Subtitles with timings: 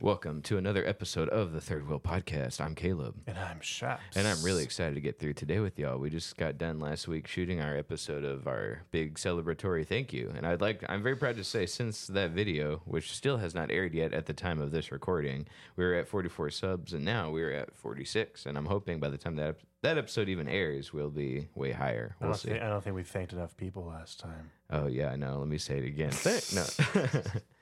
[0.00, 2.60] Welcome to another episode of the Third Wheel Podcast.
[2.60, 3.14] I'm Caleb.
[3.26, 4.16] And I'm Shaps.
[4.16, 5.98] And I'm really excited to get through today with y'all.
[5.98, 10.30] We just got done last week shooting our episode of our big celebratory thank you.
[10.36, 13.70] And I'd like I'm very proud to say since that video, which still has not
[13.70, 17.30] aired yet at the time of this recording, we were at 44 subs and now
[17.30, 18.44] we're at 46.
[18.46, 22.16] And I'm hoping by the time that that episode even airs, we'll be way higher.
[22.20, 22.48] I We'll don't, see.
[22.50, 24.50] think, I don't think we thanked enough people last time.
[24.70, 25.38] Oh yeah, I know.
[25.38, 26.12] Let me say it again.
[26.54, 26.64] No,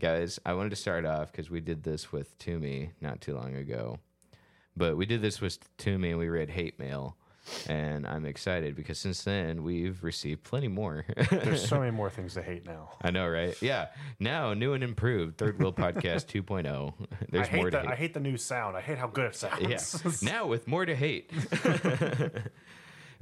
[0.00, 3.54] guys, I wanted to start off because we did this with Toomey not too long
[3.54, 3.98] ago,
[4.76, 7.16] but we did this with Toomey and we read hate mail,
[7.68, 11.04] and I'm excited because since then we've received plenty more.
[11.30, 12.90] There's so many more things to hate now.
[13.02, 13.60] I know, right?
[13.62, 13.88] Yeah.
[14.18, 16.92] Now, new and improved Third Wheel Podcast 2.0.
[17.30, 17.98] There's I hate more the to I hate.
[17.98, 18.76] hate the new sound.
[18.76, 19.62] I hate how good it sounds.
[19.68, 19.76] Yeah.
[19.76, 20.22] sounds.
[20.32, 21.30] now with more to hate.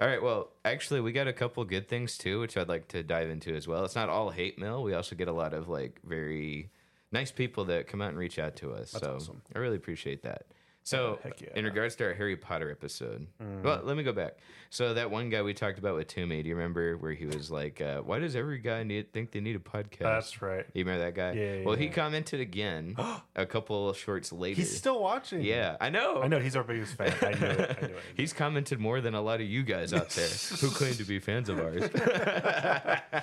[0.01, 0.23] All right.
[0.23, 3.55] Well, actually, we got a couple good things too, which I'd like to dive into
[3.55, 3.85] as well.
[3.85, 4.83] It's not all hate mail.
[4.83, 6.71] We also get a lot of like very
[7.11, 8.91] nice people that come out and reach out to us.
[8.91, 9.43] so awesome.
[9.55, 10.47] I really appreciate that.
[10.89, 11.49] So, heck yeah.
[11.55, 13.27] in regards to our Harry Potter episode,
[13.63, 14.39] well, let me go back.
[14.71, 17.51] So that one guy we talked about with Toomey, do you remember where he was
[17.51, 20.65] like, uh, "Why does every guy need think they need a podcast?" That's right.
[20.73, 21.33] You remember that guy?
[21.33, 22.97] Yeah, yeah, well, he commented again
[23.37, 24.57] a couple of shorts later.
[24.57, 25.43] He's still watching.
[25.43, 26.23] yeah, I know.
[26.23, 27.15] I know he's our biggest fan.
[27.21, 27.79] I knew it.
[27.83, 28.03] I knew it.
[28.17, 30.29] He's commented more than a lot of you guys out there
[30.61, 31.83] who claim to be fans of ours.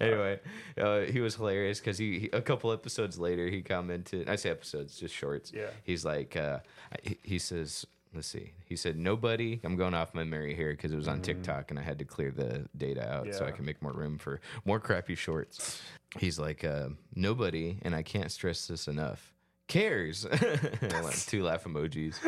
[0.06, 0.40] anyway,
[0.78, 4.28] uh, he was hilarious because he, he- a couple episodes later he commented.
[4.28, 5.52] I say episodes, just shorts.
[5.54, 5.66] Yeah.
[5.84, 6.60] He's like, uh,
[7.02, 8.52] he, he says, let's see.
[8.64, 9.60] He said nobody.
[9.64, 12.04] I'm going off my memory here because it was on TikTok and I had to
[12.04, 15.80] clear the data out so I can make more room for more crappy shorts.
[16.18, 19.32] He's like, uh, nobody, and I can't stress this enough.
[19.70, 20.22] Cares.
[21.26, 22.16] Two laugh emojis.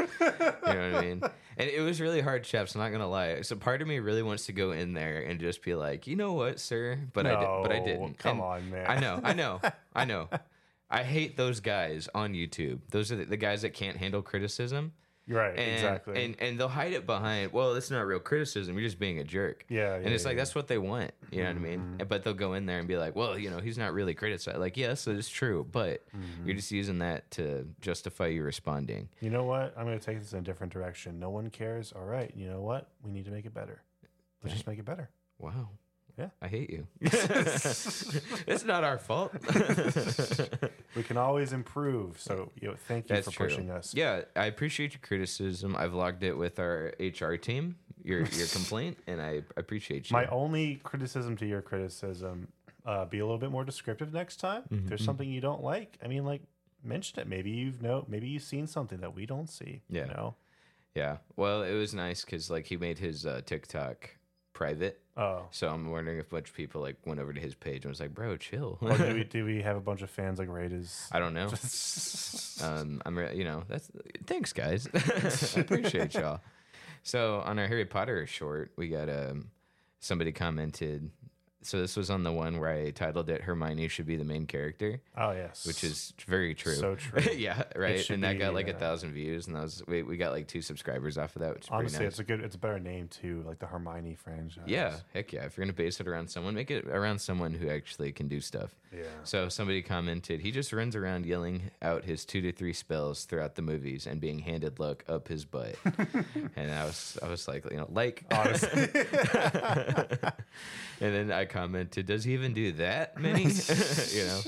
[0.64, 1.22] You know what I mean?
[1.58, 2.74] And it was really hard, Shaps.
[2.74, 3.42] I'm not gonna lie.
[3.42, 6.14] So part of me really wants to go in there and just be like, you
[6.16, 6.98] know what, sir?
[7.12, 8.18] But I did, but I No, didn't.
[8.18, 8.86] come And on, man.
[8.88, 9.60] I know, I know,
[9.94, 10.28] I know.
[10.90, 12.78] I hate those guys on YouTube.
[12.90, 14.92] Those are the, the guys that can't handle criticism.
[15.28, 15.56] Right.
[15.56, 16.24] And, exactly.
[16.24, 17.52] And and they'll hide it behind.
[17.52, 18.74] Well, it's not real criticism.
[18.76, 19.64] You're just being a jerk.
[19.68, 20.38] Yeah, And yeah, it's like yeah.
[20.40, 21.12] that's what they want.
[21.30, 22.00] You know what I mean?
[22.08, 24.58] But they'll go in there and be like, well, you know, he's not really criticized.
[24.58, 26.46] Like, yes, it is true, but Mm-hmm.
[26.46, 29.08] you're just using that to justify you responding.
[29.20, 29.72] you know what?
[29.78, 31.18] I'm going to take this in a different direction.
[31.20, 31.92] No one cares.
[31.92, 32.32] All right.
[32.36, 32.88] You know what?
[33.02, 33.80] We need to make it better.
[34.42, 35.08] Let's just make it better.
[35.38, 35.68] Wow.
[36.18, 36.28] Yeah.
[36.42, 36.86] I hate you.
[37.00, 39.32] it's not our fault.
[40.94, 42.20] We can always improve.
[42.20, 43.46] So, you know, thank you That's for true.
[43.48, 43.94] pushing us.
[43.94, 45.74] Yeah, I appreciate your criticism.
[45.74, 50.14] I've logged it with our HR team, your your complaint, and I appreciate you.
[50.14, 52.48] My only criticism to your criticism,
[52.84, 54.64] uh, be a little bit more descriptive next time.
[54.64, 56.42] Mm-hmm, If there's something you don't like, I mean, like
[56.84, 57.26] mention it.
[57.26, 59.80] Maybe you've know, maybe you've seen something that we don't see.
[59.88, 60.02] Yeah.
[60.02, 60.34] You know.
[60.94, 61.16] yeah.
[61.36, 64.10] Well, it was nice because like he made his uh, TikTok
[64.52, 65.46] private, Oh.
[65.50, 67.90] so I'm wondering if a bunch of people like went over to his page and
[67.90, 70.48] was like, "Bro, chill." Or do we do we have a bunch of fans like
[70.70, 71.08] his?
[71.12, 71.48] I don't know.
[72.62, 73.90] Um, I'm, re- you know, that's
[74.26, 74.88] thanks, guys.
[74.94, 74.98] I
[75.60, 76.40] appreciate y'all.
[77.02, 79.50] So on our Harry Potter short, we got um,
[79.98, 81.10] somebody commented.
[81.62, 84.46] So this was on the one where I titled it "Hermione should be the main
[84.46, 85.66] character," oh yes.
[85.66, 86.74] which is very true.
[86.74, 87.32] So true.
[87.34, 88.08] yeah, right.
[88.10, 90.32] And that be, got like a uh, thousand views, and that was we, we got
[90.32, 92.12] like two subscribers off of that, which is honestly nice.
[92.12, 94.64] it's a good it's a better name too, like the Hermione franchise.
[94.66, 95.44] Yeah, heck yeah.
[95.44, 98.40] If you're gonna base it around someone, make it around someone who actually can do
[98.40, 98.74] stuff.
[98.92, 99.04] Yeah.
[99.24, 103.54] So somebody commented, he just runs around yelling out his two to three spells throughout
[103.54, 105.76] the movies and being handed luck up his butt.
[106.56, 108.88] and I was I was like, you know, like Honestly.
[111.00, 113.42] and then I commented, does he even do that many?
[114.12, 114.40] you know?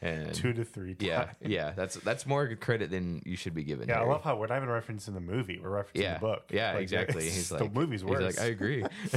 [0.00, 0.94] And Two to three.
[1.00, 1.36] yeah, times.
[1.40, 3.88] yeah, that's that's more credit than you should be given.
[3.88, 6.50] Yeah, I love how we're not even referencing the movie; we're referencing yeah, the book.
[6.52, 7.22] Yeah, Like, exactly.
[7.26, 8.36] it's- He's the like movie's he's worse.
[8.36, 8.82] like, I agree.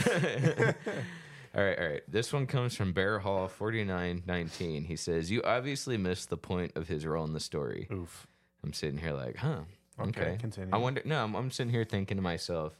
[1.53, 2.01] all right, all right.
[2.07, 4.85] This one comes from Bear Hall forty nine nineteen.
[4.85, 8.25] He says, "You obviously missed the point of his role in the story." Oof.
[8.63, 9.61] I'm sitting here like, huh?
[9.99, 10.73] Okay, Okay, continue.
[10.73, 11.01] I wonder.
[11.05, 12.73] No, I'm, I'm sitting here thinking to myself,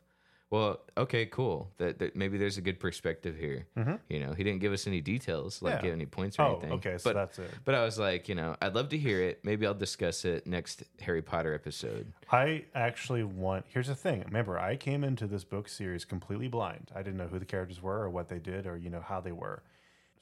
[0.52, 1.72] well, okay, cool.
[1.78, 3.66] That, that maybe there's a good perspective here.
[4.10, 5.86] You know, he didn't give us any details, like Mm-hmm.
[5.86, 5.90] Yeah.
[5.90, 6.72] give any points or Oh, anything.
[6.74, 7.50] okay, so but, that's it.
[7.66, 9.40] But I was like, you know, I'd love to hear it.
[9.44, 12.12] Maybe I'll discuss it next Harry Potter episode.
[12.32, 13.66] I actually want.
[13.70, 14.24] Here's the thing.
[14.28, 16.92] Remember, I came into this book series completely blind.
[16.94, 19.22] I didn't know who the characters were or what they did or you know how
[19.22, 19.64] they were.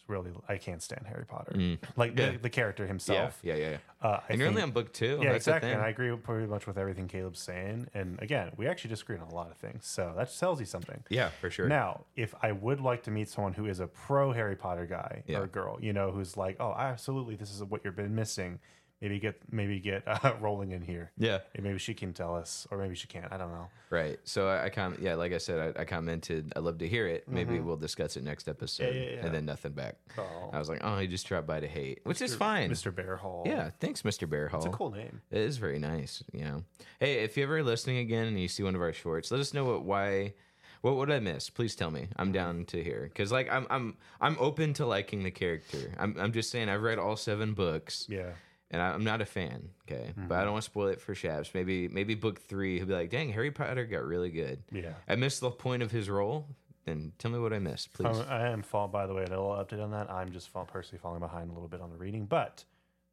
[0.09, 1.77] Really, I can't stand Harry Potter.
[1.95, 2.19] Like Mm.
[2.19, 2.31] Yeah.
[2.31, 3.39] the, the character himself.
[3.43, 3.77] Yeah, yeah, yeah.
[4.01, 5.19] Uh, I and you're only on book two.
[5.21, 5.71] Yeah, That's exactly.
[5.71, 5.81] And.
[5.81, 7.87] I agree pretty much with everything Caleb's saying.
[7.93, 9.85] And again, we actually disagree on a lot of things.
[9.85, 11.03] So that tells you something.
[11.09, 11.67] yeah, for sure.
[11.67, 15.23] Now, if I would like to meet someone who is a pro Harry Potter guy
[15.27, 15.39] Yeah.
[15.39, 18.59] or girl, you know, who's like, oh, absolutely, this is what you've been missing,
[19.01, 21.11] maybe get maybe get uh, rolling in here.
[21.17, 21.39] Yeah.
[21.55, 23.31] And maybe she can tell us, or maybe she can't.
[23.31, 23.67] I don't know.
[23.89, 24.19] Right.
[24.23, 26.53] So I, I com- yeah, like I said, I, I commented.
[26.55, 27.27] I'd love to hear it.
[27.27, 28.83] Maybe we'll discuss it next episode.
[28.93, 28.97] Mm-hmm.
[28.97, 29.25] Yeah, yeah, yeah.
[29.25, 29.95] And then nothing back.
[30.17, 30.49] Oh.
[30.53, 32.69] I was like, oh, he just dropped by to hate, which is fine.
[32.69, 32.93] Mr.
[32.93, 33.43] Bear Hall.
[33.45, 33.71] Yeah.
[33.79, 34.29] Thanks, Mr.
[34.29, 34.59] Bear Hall.
[34.59, 35.21] it's a cool name.
[35.31, 36.23] It is very nice.
[36.31, 36.63] You know.
[36.99, 39.53] Hey, if you're ever listening again and you see one of our shorts, let us
[39.53, 40.33] know what why.
[40.81, 41.49] What would I miss?
[41.49, 42.07] Please tell me.
[42.15, 45.93] I'm down to hear because like I'm I'm I'm open to liking the character.
[45.99, 48.29] I'm I'm just saying I've read all seven books Yeah.
[48.71, 49.69] And I'm not a fan.
[49.89, 50.31] Okay, but Mm-hmm.
[50.33, 51.51] I don't want to spoil it for Shaps.
[51.55, 54.93] Maybe maybe book three, he'll be like, "Dang, Harry Potter got really good." Yeah.
[55.07, 56.45] I missed the point of his role.
[56.85, 58.05] Then tell me what I missed, please.
[58.17, 58.87] Um, I am fall.
[58.87, 60.09] By the way, a little update on that.
[60.11, 62.63] I'm just fall, personally falling behind a little bit on the reading, but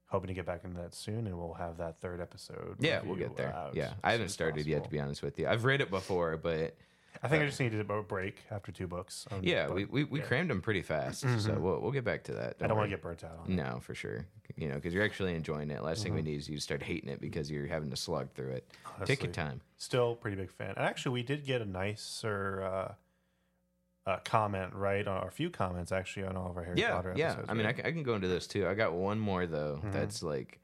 [0.09, 2.77] hoping to get back into that soon, and we'll have that third episode.
[2.79, 3.55] yeah, we'll get there.
[3.73, 5.49] Yeah, I haven't started yet, to be honest with you.
[5.49, 6.77] I've read it before, but
[7.23, 9.27] I think I just needed a break after two books.
[9.31, 12.25] Um, yeah, but we we, we crammed them pretty fast, so we'll we'll get back
[12.25, 12.57] to that.
[12.61, 13.55] I don't want to get burnt out on it.
[13.55, 14.27] No, for sure.
[14.57, 15.83] You know, because you're actually enjoying it.
[15.83, 16.25] Last thing Mm-hmm.
[16.25, 18.71] we need is you start hating it because you're having to slog through it.
[19.05, 19.61] Take your time.
[19.77, 20.75] Still pretty big fan.
[20.77, 22.93] And actually, we did get a nicer uh,
[24.11, 25.07] uh, comment, right?
[25.07, 27.33] Or a few comments actually on all of our Harry yeah, Potter yeah.
[27.33, 27.49] episodes.
[27.51, 28.67] I mean, I can, I can go into this too.
[28.67, 29.81] I got one more though.
[29.83, 29.93] Mm-hmm.
[29.93, 30.61] That's like,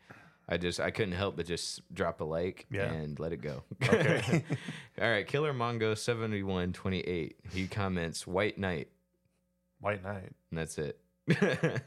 [0.52, 2.92] I just I couldn't help but just drop a like Yeah.
[2.92, 3.62] and let it go.
[3.82, 4.44] Okay.
[5.00, 7.36] All right, Killer Mongo seventy one twenty eight.
[7.52, 8.88] He comments White Knight,
[9.80, 10.30] White Knight.
[10.50, 10.98] and that's it.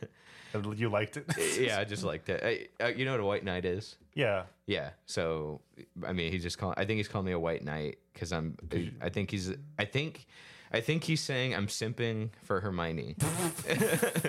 [0.78, 1.26] You liked it?
[1.60, 2.42] yeah, I just liked it.
[2.80, 3.98] I, uh, you know what a White Knight is?
[4.14, 4.44] yeah.
[4.68, 4.92] Yeah.
[5.06, 5.60] So
[6.08, 6.76] I mean, he's just calling.
[6.78, 8.56] I think he's calling me a White Knight because I'm.
[9.02, 9.52] I think he's.
[9.78, 10.26] I think.
[10.72, 13.18] I think he's saying I'm simping for Hermione.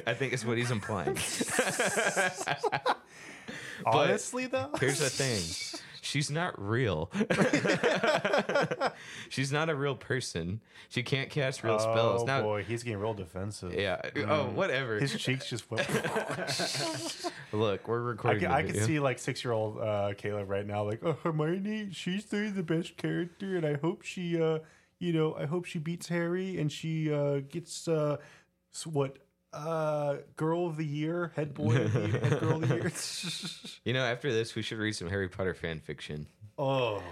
[0.05, 1.17] I think is what he's implying.
[3.85, 5.81] Honestly, though, Here's the thing.
[6.03, 7.11] She's not real.
[9.29, 10.61] She's not a real person.
[10.89, 12.23] She can't cast real spells.
[12.23, 13.75] Oh Now, boy, he's getting real defensive.
[13.75, 14.01] yeah.
[14.29, 15.01] Oh, whatever.
[15.01, 15.87] His cheeks just went.
[17.53, 18.41] Look, we're I recording.
[18.41, 18.87] can, the I can video.
[18.87, 22.63] see like six year old uh, Caleb right now, like, oh, Hermione, she's the the
[22.63, 24.61] best character, and I hope she, uh,
[25.01, 28.19] you know, I hope she beats Harry and she uh, gets uh,
[28.73, 29.19] s- what
[29.57, 32.93] uh, girl of the year, head boy, of the year, head girl of the year.
[33.85, 36.27] You know, after this, we should read some Harry Potter fan fiction.
[36.59, 37.03] oh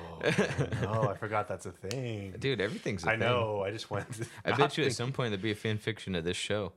[0.82, 2.34] no, I forgot that's a thing.
[2.38, 3.04] Dude, everything's.
[3.04, 3.20] a I thing.
[3.20, 3.62] know.
[3.64, 4.06] I just went.
[4.44, 6.72] I bet you at some point there'd be a fan fiction of this show.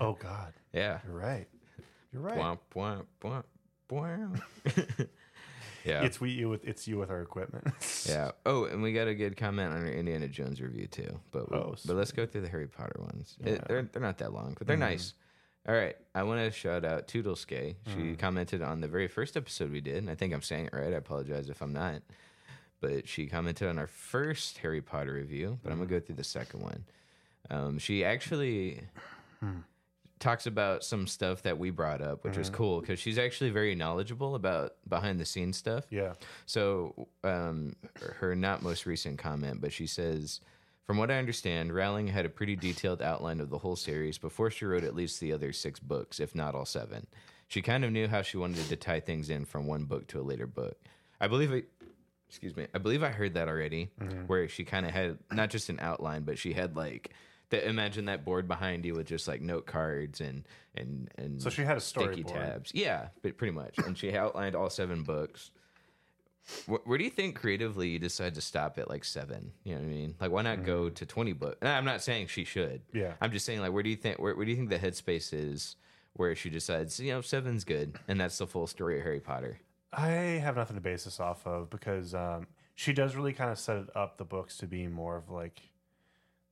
[0.00, 0.98] Oh God, yeah.
[1.06, 1.48] you're right.
[2.12, 2.38] You're right.
[2.38, 3.44] Womp, womp, womp,
[3.90, 5.08] womp.
[5.84, 6.02] Yeah.
[6.02, 7.66] It's we you with it's you with our equipment.
[8.08, 8.30] yeah.
[8.46, 11.20] Oh, and we got a good comment on our Indiana Jones review too.
[11.30, 13.36] But we'll, Oh, but let's go through the Harry Potter ones.
[13.40, 13.52] Yeah.
[13.52, 13.64] Mm-hmm.
[13.68, 15.14] they're they're not that long, but they're nice.
[15.66, 15.96] All right.
[16.14, 17.76] I want to shout out Toodleskay.
[17.86, 18.18] She Mm.
[18.18, 20.92] commented on the very first episode we did, and I think I'm saying it right.
[20.92, 22.02] I apologize if I'm not.
[22.80, 25.88] But she commented on our first Harry Potter review, but I'm Mm.
[25.88, 26.84] gonna go through the second one.
[27.50, 28.82] Um, she actually
[29.40, 29.60] Hmm.
[30.24, 32.56] Talks about some stuff that we brought up, which was Mm-hmm.
[32.56, 35.84] cool because she's actually very knowledgeable about behind the scenes stuff.
[35.90, 36.14] yeah.
[36.46, 37.76] So, um,
[38.20, 40.40] her not most recent comment, but she says,
[40.86, 44.50] from what I understand, Rowling had a pretty detailed outline of the whole series before
[44.50, 47.06] she wrote at least the other six books, if not all seven.
[47.48, 50.20] She kind of knew how she wanted to tie things in from one book to
[50.20, 50.76] a later book.
[51.20, 51.68] I believe it.
[52.28, 52.66] Excuse me.
[52.74, 53.90] I believe I heard that already,
[54.26, 57.10] where she kind of had not just an outline, but she had like.
[57.62, 61.62] Imagine that board behind you with just like note cards and and and So she
[61.62, 62.32] had a sticky storyboard.
[62.32, 62.72] tabs.
[62.74, 63.78] Yeah, but pretty much.
[63.78, 65.50] And she outlined all seven books.
[66.66, 69.52] Where, where do you think creatively you decide to stop at like seven?
[69.64, 70.14] You know what I mean?
[70.20, 71.56] Like, why not go to twenty books?
[71.62, 72.82] And I'm not saying she should.
[72.92, 73.14] Yeah.
[73.20, 75.32] I'm just saying like, where do you think where, where do you think the headspace
[75.32, 75.76] is
[76.14, 79.58] where she decides you know seven's good and that's the full story of Harry Potter?
[79.92, 80.08] I
[80.42, 83.76] have nothing to base this off of because um, she does really kind of set
[83.76, 85.60] it up the books to be more of like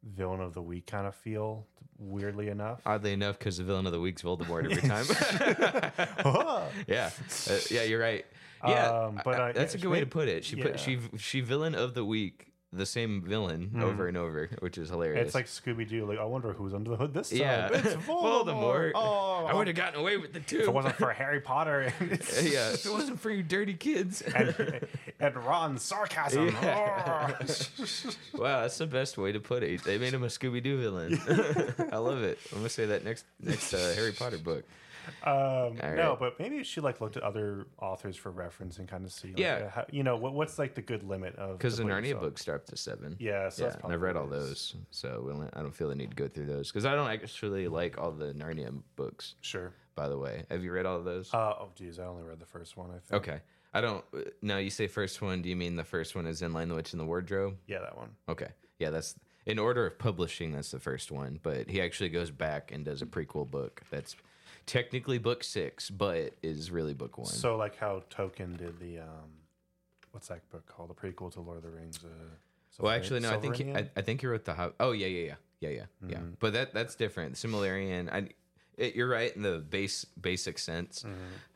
[0.02, 1.66] villain of the week kind of feel.
[1.98, 5.04] Weirdly enough, Oddly enough, because the villain of the week's Voldemort every time.
[6.88, 7.10] yeah,
[7.48, 8.24] uh, yeah, you're right.
[8.66, 10.44] Yeah, Um, but I- that's a good way to put it.
[10.44, 14.78] She put she she villain of the week, the same villain over and over, which
[14.78, 15.26] is hilarious.
[15.26, 16.06] it's like Scooby Doo.
[16.06, 17.38] Like, I wonder who's under the hood this time.
[17.38, 18.44] yeah, it's Voldemort.
[18.46, 18.92] Voldemort.
[18.94, 20.60] Oh, I would have gotten away with the two.
[20.60, 22.10] if it wasn't for Harry Potter and,
[22.42, 24.22] yeah, if it wasn't for you dirty kids.
[24.22, 24.86] and,
[25.20, 26.46] and Ron's sarcasm.
[26.62, 27.34] Yeah.
[27.38, 27.44] Oh.
[28.38, 29.84] wow, that's the best way to put it.
[29.84, 31.20] They made him a Scooby Doo villain.
[31.92, 32.38] I love it.
[32.52, 34.64] I'm gonna say that next next uh, Harry Potter book.
[35.24, 35.32] Um,
[35.82, 39.12] All no, but maybe she like looked at other authors for reference and kind of
[39.12, 39.28] see.
[39.28, 39.54] Like, Yeah.
[39.54, 42.18] uh, how, you know, what, what's like the good limit of Because the book Narnia
[42.18, 43.16] books start to seven.
[43.18, 44.72] Yeah, so yeah, and I've read all probably what it is.
[44.72, 47.68] those, so I don't feel the need to go through those because I don't actually
[47.68, 49.34] like all the Narnia books.
[49.40, 49.72] Sure.
[49.94, 51.32] By the way, have you read all of those?
[51.34, 52.90] Uh, oh, geez, I only read the first one.
[52.90, 53.12] I think.
[53.28, 53.40] okay,
[53.74, 54.04] I don't.
[54.40, 55.42] Now you say first one.
[55.42, 57.56] Do you mean the first one is in Lion the Witch in the Wardrobe?
[57.66, 58.10] Yeah, that one.
[58.28, 60.52] Okay, yeah, that's in order of publishing.
[60.52, 63.82] That's the first one, but he actually goes back and does a prequel book.
[63.90, 64.16] That's
[64.66, 67.26] technically book six, but is really book one.
[67.26, 69.30] So like how Tolkien did the um,
[70.12, 70.90] what's that book called?
[70.90, 71.98] The prequel to Lord of the Rings.
[72.04, 72.08] Uh,
[72.78, 73.30] well, actually, no.
[73.32, 73.88] I think he, I?
[73.96, 74.54] I think he wrote the.
[74.54, 76.16] Hob- Oh yeah, yeah, yeah, yeah, yeah, yeah.
[76.18, 76.34] Mhm.
[76.40, 77.34] But that that's different.
[77.34, 78.10] Silmarillion.
[78.12, 78.28] I,
[78.78, 81.12] it, you're right in the base basic sense, Mhm.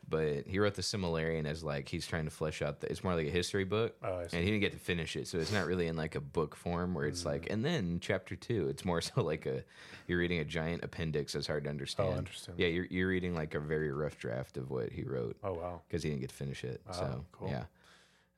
[0.09, 2.79] But he wrote the Silmarillion as like he's trying to flesh out.
[2.79, 3.95] The, it's more like a history book.
[4.01, 6.21] Oh, and he didn't get to finish it so it's not really in like a
[6.21, 7.29] book form where it's Mm-hmm.
[7.29, 9.63] like and then chapter two it's more so like a
[10.07, 12.53] you're reading a giant appendix that's hard to understand Oh, interesting.
[12.57, 15.81] yeah you're, you're reading like a very rough draft of what he wrote Oh wow.
[15.87, 17.49] because he didn't get to finish it so Oh, cool.
[17.49, 17.63] yeah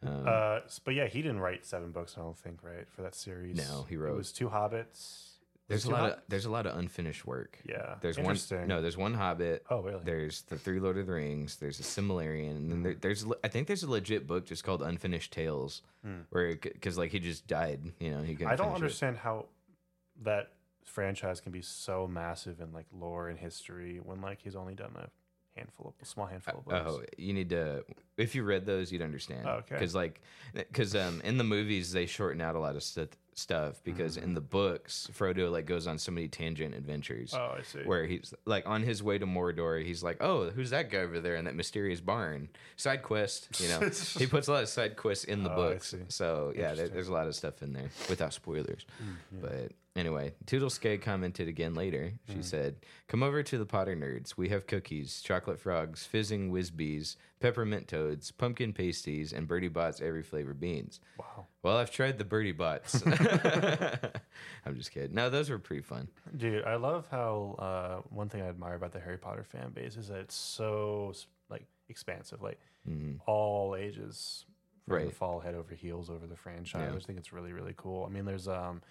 [0.01, 2.15] um, Uh, but yeah, he didn't write seven books.
[2.17, 3.57] I don't think right for that series.
[3.57, 4.13] No, he wrote.
[4.13, 5.28] It was two Hobbits.
[5.69, 7.95] There's a lot of there's a lot of unfinished work Yeah.
[8.01, 8.67] there's one Interesting.
[8.67, 10.01] no there's one hobbit Oh really?
[10.03, 13.47] there's the three lord of the rings there's a Silmarillion and then there, there's i
[13.47, 16.21] think there's a legit book just called unfinished tales Hmm.
[16.31, 18.75] where because like he just died you know he I don't finish it.
[18.75, 19.45] understand how
[20.23, 20.51] that
[20.85, 24.91] franchise can be so massive in like lore and history when like he's only done
[24.97, 25.07] a
[25.57, 26.85] handful of a small handful of books.
[26.87, 27.83] Oh, you need to.
[28.17, 29.45] If you read those, you'd understand.
[29.45, 29.75] Oh, okay.
[29.75, 30.21] Because like,
[30.53, 34.25] because um, in the movies they shorten out a lot of st- stuff because Mm-hmm.
[34.29, 37.33] in the books Frodo like goes on so many tangent adventures.
[37.35, 37.79] Oh, I see.
[37.79, 41.19] Where he's like on his way to Mordor, he's like, "Oh, who's that guy over
[41.19, 43.79] there in that mysterious barn?" Side quest, you know.
[44.17, 47.07] he puts a lot of side quests in the Oh, books, so yeah, there, there's
[47.07, 48.85] a lot of stuff in there without spoilers.
[49.03, 52.13] Mm, But anyway, Toodleskay commented again later.
[52.29, 52.43] She Mm.
[52.43, 52.75] said,
[53.07, 54.37] Come over to the Potter Nerds.
[54.37, 60.23] We have cookies, chocolate frogs, fizzing whizbees, peppermint toads, pumpkin pasties, and Bertie Botts every
[60.23, 60.99] flavor beans.
[61.17, 61.47] Wow.
[61.63, 63.01] Well, I've tried the Bertie Botts.
[64.65, 65.13] I'm just kidding.
[65.15, 66.07] No, those were pretty fun.
[66.37, 69.97] Dude, I love how uh, one thing I admire about the Harry Potter fan base
[69.97, 71.13] is that it's so
[71.49, 72.41] like expansive.
[72.41, 73.19] Like Mhm.
[73.25, 74.45] all ages
[74.87, 75.13] Right.
[75.13, 76.81] fall head over heels over the franchise.
[76.85, 76.91] Yeah.
[76.91, 78.05] I just think it's really really cool.
[78.05, 78.81] I mean, there's um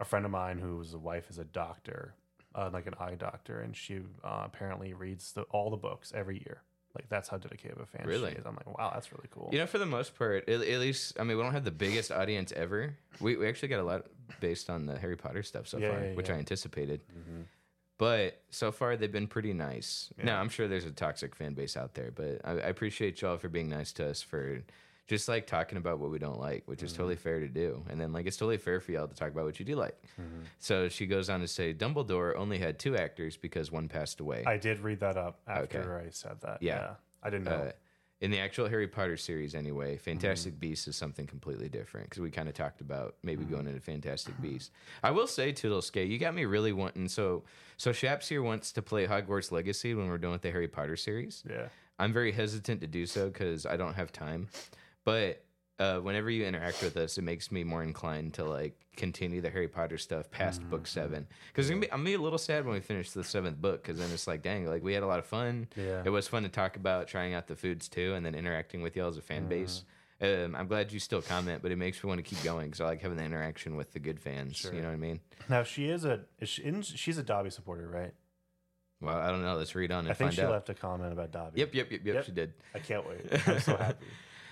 [0.00, 2.14] a friend of mine whose wife is a doctor,
[2.54, 6.36] uh, like an eye doctor, and she uh, apparently reads the, all the books every
[6.38, 6.62] year.
[6.94, 8.30] Like that's how dedicated of a fan Really?
[8.32, 8.46] she is.
[8.46, 9.50] I'm like, wow, that's really cool.
[9.52, 11.70] You know, for the most part, at, at least, I mean, we don't have the
[11.70, 12.96] biggest audience ever.
[13.20, 14.06] We, we actually got a lot
[14.40, 16.36] based on the Harry Potter stuff so Yeah, far, yeah, which yeah.
[16.36, 17.02] I anticipated.
[17.12, 17.44] Mhm.
[17.98, 20.12] But so far, they've been pretty nice.
[20.22, 23.38] Now, I'm sure there's a toxic fan base out there, but I, I appreciate y'all
[23.38, 24.62] for being nice to us for
[25.08, 27.22] just like talking about what we don't like, which is totally Mm-hmm.
[27.22, 27.82] fair to do.
[27.90, 29.96] And then, like, it's totally fair for y'all to talk about what you do like.
[30.20, 30.44] Mhm.
[30.58, 34.44] So she goes on to say Dumbledore only had two actors because one passed away.
[34.46, 36.62] I did read that up after I said that.
[36.62, 36.76] Yeah.
[36.76, 37.50] Yeah, I didn't know.
[37.52, 37.72] uh,
[38.20, 40.60] in the actual Harry Potter series, anyway, Fantastic Mm-hmm.
[40.60, 43.52] Beasts is something completely different because we kind of talked about maybe Mm-hmm.
[43.54, 44.70] going into Fantastic Beasts.
[45.02, 47.08] I will say, Toodleskay, you got me really wanting.
[47.08, 47.44] So,
[47.78, 50.96] so Shaps here wants to play Hogwarts Legacy when we're done with the Harry Potter
[50.96, 51.44] series.
[51.48, 51.68] yeah.
[52.00, 54.46] I'm very hesitant to do so because I don't have time.
[55.04, 55.44] But
[55.78, 59.48] uh, whenever you interact with us, it makes me more inclined to like continue the
[59.50, 60.70] Harry Potter stuff past Mm-hmm.
[60.70, 61.26] book seven.
[61.48, 64.10] Because I'm gonna be a little sad when we finish the seventh book because then
[64.12, 65.68] it's like, dang, like we had a lot of fun.
[65.76, 66.02] Yeah.
[66.04, 68.96] It was fun to talk about trying out the foods too, and then interacting with
[68.96, 69.48] y'all as a fan Mm-hmm.
[69.50, 69.84] base.
[70.20, 72.80] Um, I'm glad you still comment, but it makes me want to keep going because
[72.80, 74.56] I like having the interaction with the good fans.
[74.56, 74.74] Sure.
[74.74, 75.20] You know what I mean?
[75.48, 78.12] Now she is a is she, she's a Dobby supporter, right?
[79.00, 79.54] Well, I don't know.
[79.54, 80.50] Let's read on and I think find she out.
[80.50, 81.60] left a comment about Dobby.
[81.60, 82.24] Yep, yep, yep, yep, Yep.
[82.24, 82.52] She did.
[82.74, 83.20] I can't wait.
[83.46, 84.04] I'm so happy.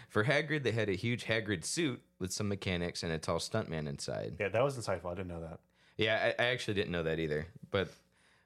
[0.09, 3.89] For Hagrid, they had a huge Hagrid suit with some mechanics and a tall stuntman
[3.89, 4.37] inside.
[4.39, 5.07] Yeah, that was insightful.
[5.13, 5.61] I didn't know that.
[5.99, 7.47] Yeah, I, I actually didn't know that either.
[7.71, 7.89] But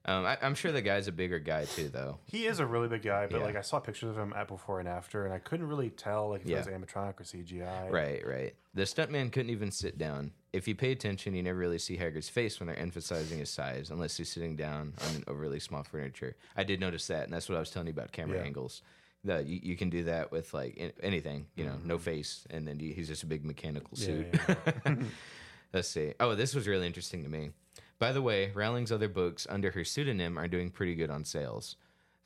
[0.06, 2.18] um, I, I'm sure the guy's a bigger guy too, though.
[2.26, 3.44] He is a really big guy, but Yeah.
[3.44, 6.30] like I saw pictures of him at before and after, and I couldn't really tell
[6.30, 6.56] like if Yeah.
[6.56, 7.90] it was animatronic or CGI.
[7.90, 8.54] Right, right.
[8.74, 10.32] The stuntman couldn't even sit down.
[10.52, 13.90] If you pay attention, you never really see Hagrid's face when they're emphasizing his size,
[13.90, 16.34] unless he's sitting down on an overly small furniture.
[16.56, 18.44] I did notice that, and that's what I was telling you about camera Yeah.
[18.44, 18.82] angles.
[19.24, 21.88] That you, you can do that with like anything, you know, Mm-hmm.
[21.88, 24.26] no face, and then he's just a big mechanical suit.
[24.48, 24.94] yeah,
[25.72, 26.14] Let's see.
[26.18, 27.50] Oh, this was really interesting to me.
[27.98, 31.76] By the way, Rowling's other books under her pseudonym are doing pretty good on sales.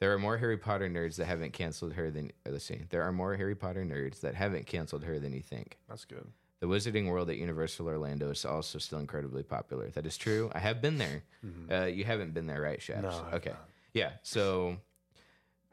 [0.00, 2.82] There are more Harry Potter nerds that haven't canceled her than uh, let's see.
[2.90, 5.78] There are more Harry Potter nerds that haven't canceled her than you think.
[5.88, 6.26] That's good.
[6.60, 9.90] The Wizarding World at Universal Orlando is also still incredibly popular.
[9.90, 10.50] That is true.
[10.54, 11.22] I have been there.
[11.70, 13.04] Uh, you haven't been there, right, Shaps?
[13.04, 13.30] Mm-hmm.
[13.30, 13.50] No, okay.
[13.50, 13.68] not.
[13.92, 14.10] Yeah.
[14.22, 14.76] So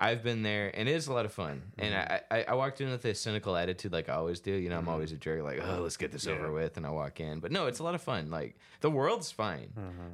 [0.04, 1.62] I've been there, and it is a lot of fun.
[1.78, 2.34] And Mm-hmm.
[2.34, 4.52] I, I, I walked in with a cynical attitude, like I always do.
[4.52, 6.34] You know, I'm always a jerk, like, oh, let's get this Yeah.
[6.34, 7.40] over with, and I walk in.
[7.40, 8.32] But no, it's a lot of fun.
[8.32, 9.70] Like the world's fine.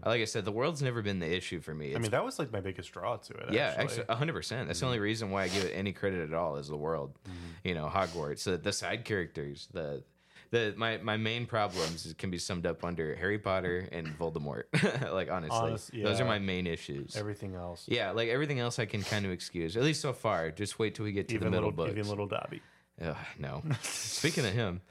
[0.06, 1.88] Like I said, the world's never been the issue for me.
[1.88, 1.96] Mm-hmm.
[1.98, 3.54] I mean, that was like my biggest draw to it.
[3.54, 4.04] yeah, actually.
[4.10, 4.68] hundred percent.
[4.68, 7.18] That's the only reason why I give it any credit at all is the world.
[7.64, 8.40] You know, Hogwarts.
[8.40, 10.04] So the side characters, the
[10.52, 14.64] the my my main problems can be summed up under Harry Potter and Voldemort.
[15.14, 17.16] like honestly, Honest- those are my main issues.
[17.16, 17.86] everything else.
[17.88, 19.76] yeah, like everything else I can kind of excuse.
[19.78, 20.52] At least so far.
[20.52, 21.98] Just wait till we get to even the middle little, books.
[21.98, 22.62] even little Dobby.
[23.02, 23.62] Ugh, no.
[23.82, 24.82] Speaking of him,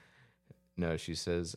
[0.77, 1.57] no, she says,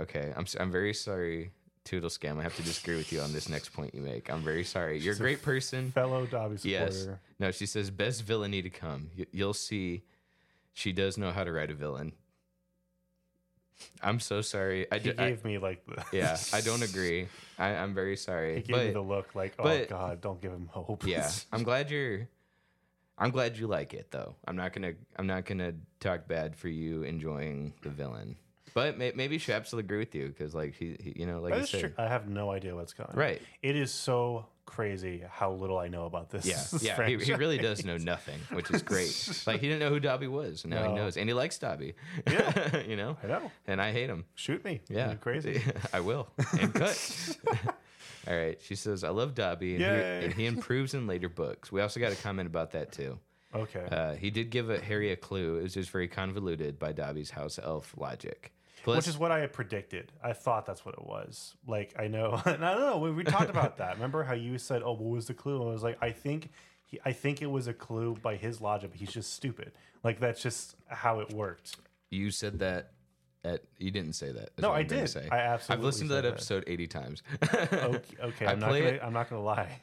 [0.00, 1.50] okay, I'm, I'm very sorry
[1.84, 2.38] Toodle scam.
[2.38, 4.30] I have to disagree with you on this next point you make.
[4.30, 4.98] I'm very sorry.
[5.00, 5.90] You're a a great person.
[5.92, 6.84] Fellow Dobby supporter.
[6.86, 7.08] Yes.
[7.38, 9.10] No, she says best villainy to come.
[9.18, 10.02] Y- You'll see.
[10.72, 12.12] She does know how to write a villain.
[14.02, 14.86] I'm so sorry.
[14.90, 17.28] I, He d- I- gave me like the yeah, I don't agree.
[17.58, 18.56] I, I'm very sorry.
[18.56, 21.06] He gave me the look like, oh but- god, don't give him hope.
[21.06, 22.28] yeah, I'm glad you're.
[23.18, 24.34] I'm glad you like it though.
[24.46, 24.94] I'm not gonna.
[25.16, 28.36] I'm not gonna talk bad for you enjoying the villain.
[28.72, 31.54] But may, maybe Shaps will agree with you because, like, he, he, you know, like
[31.58, 31.92] you said, true.
[31.98, 33.10] I have no idea what's going.
[33.10, 33.16] on.
[33.16, 33.42] right?
[33.62, 36.46] It is so crazy how little I know about this.
[36.46, 37.06] Yeah, yeah.
[37.06, 39.10] He, he really does know nothing, which is great.
[39.46, 41.94] Like he didn't know who Dobby was, and now he knows, and he likes Dobby.
[42.26, 42.82] Yeah.
[42.88, 43.50] you know, I know.
[43.66, 44.24] and I hate him.
[44.34, 44.80] Shoot me.
[44.88, 45.62] Yeah, You're crazy.
[45.92, 46.28] I will.
[46.58, 47.36] And cut.
[48.28, 48.60] All right.
[48.62, 52.00] She says, "I love Dobby, and, he, and he improves in later books." We also
[52.00, 53.18] got a comment about that too.
[53.54, 53.86] Okay.
[53.90, 55.56] Uh, he did give a, Harry a clue.
[55.56, 58.52] It was just very convoluted by Dobby's house elf logic.
[58.84, 60.12] Which is what I had predicted.
[60.22, 61.54] I thought that's what it was.
[61.66, 62.98] Like I know, and I don't know.
[62.98, 63.94] We, we talked about that.
[63.94, 66.50] Remember how you said, "Oh, what was the clue?" And I was like, "I think,
[66.86, 68.90] he, I think it was a clue by his logic.
[68.90, 69.72] But he's just stupid.
[70.02, 71.76] Like that's just how it worked."
[72.10, 72.92] you said that.
[73.42, 74.50] At you didn't say that.
[74.58, 75.08] No, I did.
[75.08, 75.26] Say.
[75.32, 76.32] I absolutely I've listened to that that.
[76.34, 77.22] episode eighty times.
[77.42, 78.98] Okay, okay I'm not gonna.
[79.02, 79.80] I'm not gonna lie.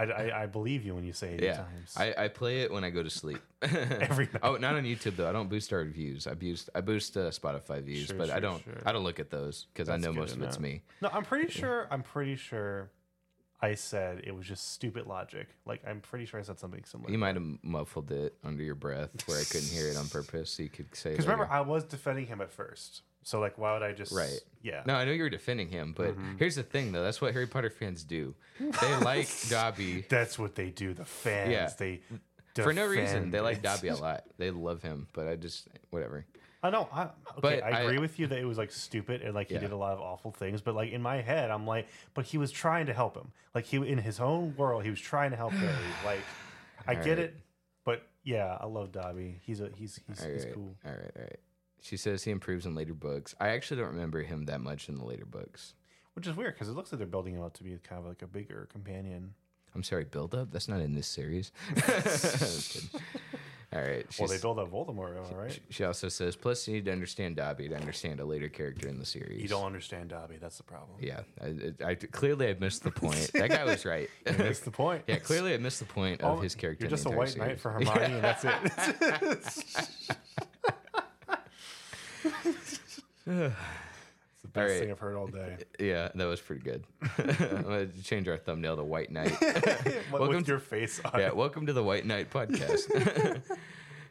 [0.00, 1.94] I, I, I believe you when you say it Yeah, times.
[1.96, 3.40] I, I play it when I go to sleep.
[3.62, 4.40] Every night.
[4.42, 5.28] Oh, not on YouTube though.
[5.28, 6.26] I don't boost our views.
[6.26, 8.82] I boost I boost uh, Spotify views, Sure, but I don't sure.
[8.86, 10.82] I don't look at those because I know most of it's me.
[11.00, 11.86] No, I'm pretty sure.
[11.90, 12.90] I'm pretty sure.
[13.62, 15.48] I said it was just stupid logic.
[15.66, 17.10] Like I'm pretty sure I said something similar.
[17.10, 20.50] You might have muffled it under your breath where I couldn't hear it on purpose,
[20.50, 21.10] so you could say.
[21.10, 23.02] Because remember, I was defending him at first.
[23.22, 24.12] So like, why would I just?
[24.12, 24.40] Right.
[24.62, 24.82] Yeah.
[24.86, 26.36] No, I know you were defending him, but Mm-hmm.
[26.38, 27.02] here's the thing, though.
[27.02, 28.34] That's what Harry Potter fans do.
[28.58, 30.94] They like Dobby That's what they do.
[30.94, 31.50] The fans.
[31.52, 31.70] Yeah.
[31.78, 32.00] They.
[32.62, 33.30] for no reason.
[33.30, 33.62] They like.
[33.62, 34.24] Dobby a lot.
[34.38, 36.24] They love him, but I just whatever.
[36.62, 36.88] I know.
[36.92, 39.48] I, okay, But I I- agree with you that it was like stupid and like
[39.48, 39.60] he Yeah.
[39.60, 40.60] did a lot of awful things.
[40.60, 43.32] But like in my head, I'm like, but he was trying to help him.
[43.54, 45.74] Like he in his own world, he was trying to help Harry.
[46.04, 46.20] Like
[46.86, 47.18] I All get right.
[47.20, 47.36] it,
[47.84, 49.40] but yeah, I love Dobby.
[49.42, 50.74] He's a he's he's, All he's cool.
[50.84, 51.40] all right, all right.
[51.80, 53.34] She says he improves in later books.
[53.40, 55.74] I actually don't remember him that much in the later books.
[56.14, 58.06] Which is weird because it looks like they're building him up to be kind of
[58.06, 59.34] like a bigger companion.
[59.74, 60.50] I'm sorry, build up.
[60.50, 61.52] That's not in this series.
[61.76, 62.92] Just
[63.72, 64.04] all right.
[64.18, 65.56] Well, they build up Voldemort, all right.
[65.70, 68.98] She also says, plus you need to understand Dobby to understand a later character in
[68.98, 69.40] the series.
[69.40, 70.38] You don't understand Dobby.
[70.40, 70.98] That's the problem.
[71.00, 73.30] Yeah, I, I, clearly I missed the point.
[73.40, 74.10] That guy was right.
[74.38, 75.04] Missed the point.
[75.06, 76.84] yeah, clearly I missed the point of Oh, his character.
[76.84, 79.88] You're in just the a entire white knight for Hermione, and that's it.
[82.24, 83.52] It's the
[84.48, 84.80] best Alright.
[84.80, 85.58] thing I've heard all day.
[85.78, 86.84] Yeah, that was pretty good.
[87.18, 89.36] I'm gonna change our thumbnail to White Knight.
[90.12, 93.42] Welcome with your face on yeah, welcome to the White Knight podcast.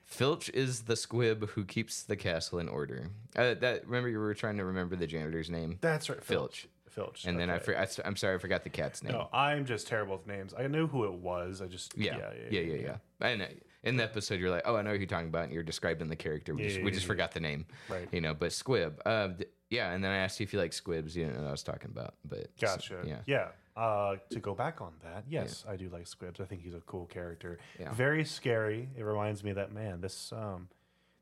[0.06, 3.10] Filch is the squib who keeps the castle in order.
[3.36, 6.24] Uh, that remember you were trying to remember the janitor's name, That's right.
[6.24, 6.68] Filch.
[6.90, 7.26] Filch.
[7.26, 9.14] and then I, for, I I'm sorry I forgot the cat's name.
[9.14, 10.56] No, I'm just terrible with names.
[10.58, 11.62] I knew who it was.
[11.62, 12.18] I just Yeah,
[12.50, 12.98] yeah, yeah, yeah.
[13.22, 13.46] I know.
[13.84, 16.10] In the episode, you're like, "Oh, I know who you're talking about," and you're describing
[16.10, 16.54] the character.
[16.54, 18.08] We Yeah, just, yeah, we yeah, just forgot the name, Right.
[18.12, 19.92] You know, but Squib, uh, th- yeah.
[19.94, 21.16] And then I asked you if you like squibs.
[21.16, 23.02] You didn't know what I was talking about, but Gotcha.
[23.06, 23.48] yeah, Yeah.
[23.78, 26.42] Uh, to go back on that, yes, I do like Squibs.
[26.42, 27.60] I think he's a cool character.
[27.80, 27.94] Yeah.
[27.94, 28.90] Very scary.
[28.98, 30.68] It reminds me that man, this um,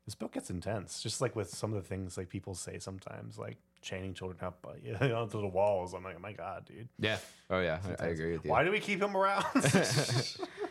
[0.06, 1.00] this book gets intense.
[1.00, 4.66] Just like with some of the things like people say sometimes, like chaining children up
[4.68, 5.94] uh, you know, onto the walls.
[5.94, 6.88] I'm like, oh my god, dude.
[6.98, 7.18] yeah.
[7.48, 8.50] Oh yeah, I, I agree with you.
[8.50, 9.44] Why do we keep him around?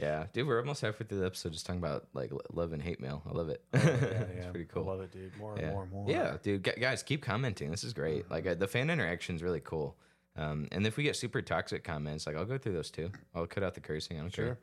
[0.00, 3.00] Yeah, dude, we're almost halfway through the episode just talking about like love and hate
[3.00, 3.22] mail.
[3.28, 3.62] I love it.
[3.74, 4.50] yeah, it's yeah.
[4.50, 4.84] pretty I cool.
[4.84, 5.36] love it, dude.
[5.38, 5.70] More and yeah.
[5.72, 6.06] more and more.
[6.08, 7.70] Yeah, dude, guys, keep commenting.
[7.70, 8.30] This is great.
[8.30, 9.96] Like uh, the fan interaction is really cool.
[10.36, 13.10] Um, and if we get super toxic comments, like I'll go through those too.
[13.34, 14.16] I'll cut out the cursing.
[14.16, 14.46] I don't care.
[14.46, 14.58] Sure.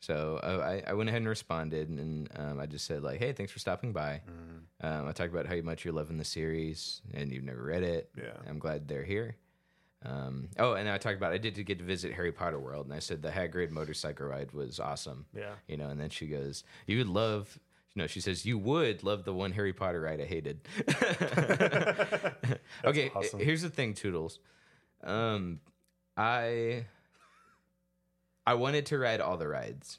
[0.00, 3.32] So uh, I, I went ahead and responded, and um, I just said like, "Hey,
[3.32, 4.86] thanks for stopping by." Mm-hmm.
[4.86, 8.10] Um, I talked about how much you're loving the series, and you've never read it.
[8.16, 8.32] Yeah.
[8.48, 9.36] I'm glad they're here.
[10.04, 12.94] Um, oh, and I talked about I did get to visit Harry Potter World, and
[12.94, 15.26] I said the Hagrid motorcycle ride was awesome.
[15.36, 15.52] Yeah.
[15.68, 17.58] You know, and then she goes, "You would love."
[17.94, 20.60] You know, she says you would love the one Harry Potter ride I hated.
[22.84, 23.40] okay, awesome.
[23.40, 24.38] here's the thing, Toodles.
[25.02, 25.60] Um,
[26.16, 26.86] I
[28.46, 29.98] I wanted to ride all the rides.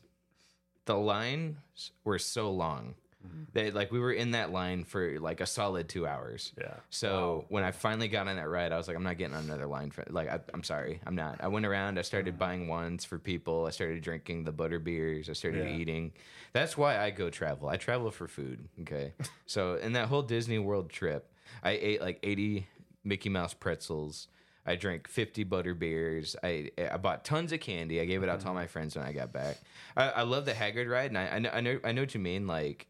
[0.85, 2.95] The lines were so long.
[3.25, 3.43] Mm-hmm.
[3.53, 6.53] They like we were in that line for like a solid two hours.
[6.59, 6.75] Yeah.
[6.89, 9.43] So when I finally got on that ride, I was like, I'm not getting on
[9.43, 9.91] another line.
[9.91, 11.39] For, like, I, I'm sorry, I'm not.
[11.41, 11.99] I went around.
[11.99, 13.65] I started buying wands for people.
[13.65, 15.29] I started drinking the butter beers.
[15.29, 15.75] I started Yeah.
[15.75, 16.13] eating.
[16.53, 17.69] That's why I go travel.
[17.69, 18.67] I travel for food.
[18.81, 19.13] Okay.
[19.45, 21.31] so in that whole Disney World trip,
[21.63, 22.67] I ate like 80
[23.03, 24.27] Mickey Mouse pretzels.
[24.65, 26.35] I drank 50 butter beers.
[26.43, 27.99] I I bought tons of candy.
[27.99, 29.57] I gave it out to all my friends when I got back.
[29.97, 32.13] I, I love the Hagrid ride, and I, I know I know I know what
[32.13, 32.45] you mean.
[32.45, 32.85] Like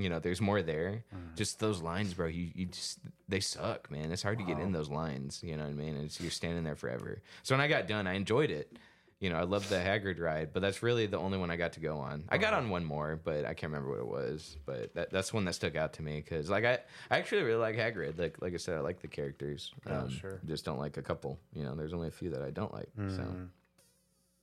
[0.00, 1.04] you know, there's more there.
[1.14, 1.34] Mm-hmm.
[1.36, 2.26] Just those lines, bro.
[2.26, 4.12] You you just they suck, man.
[4.12, 5.40] It's hard to get in those lines.
[5.42, 5.96] You know what I mean?
[5.96, 7.22] It's, you're standing there forever.
[7.42, 8.76] So when I got done, I enjoyed it.
[9.20, 11.74] You know, I loved the Hagrid ride, but that's really the only one I got
[11.74, 12.24] to go on.
[12.30, 12.62] I got uh-huh.
[12.62, 14.56] on one more, but I can't remember what it was.
[14.64, 16.78] But that, that's one that stuck out to me because, like, I,
[17.10, 18.18] I actually really like Hagrid.
[18.18, 19.72] Like, like I said, I like the characters.
[19.86, 20.40] Um, Oh, sure.
[20.46, 21.38] Just don't like a couple.
[21.52, 22.88] You know, there's only a few that I don't like.
[22.96, 23.44] So mm-hmm.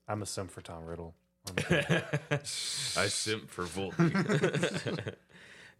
[0.08, 1.16] I'm a simp for Tom Riddle.
[1.72, 5.16] I simp for Volpe.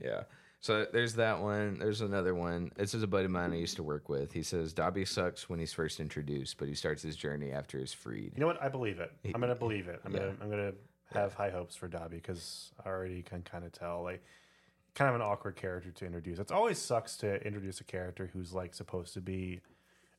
[0.02, 0.24] yeah.
[0.60, 1.78] So there's that one.
[1.78, 2.72] There's another one.
[2.76, 4.34] This is a buddy of mine I used to work with.
[4.34, 7.94] He says Dobby sucks when he's first introduced, but he starts his journey after he's
[7.94, 8.32] freed.
[8.36, 8.62] You know what?
[8.62, 9.12] I believe it.
[9.34, 10.02] I'm gonna believe it.
[10.04, 10.20] I'm Yeah.
[10.20, 10.74] gonna I'm gonna
[11.14, 14.24] have high hopes for Dobby because I already can kind of tell like
[14.96, 16.40] kind of an awkward character to introduce.
[16.40, 19.62] It always sucks to introduce a character who's like supposed to be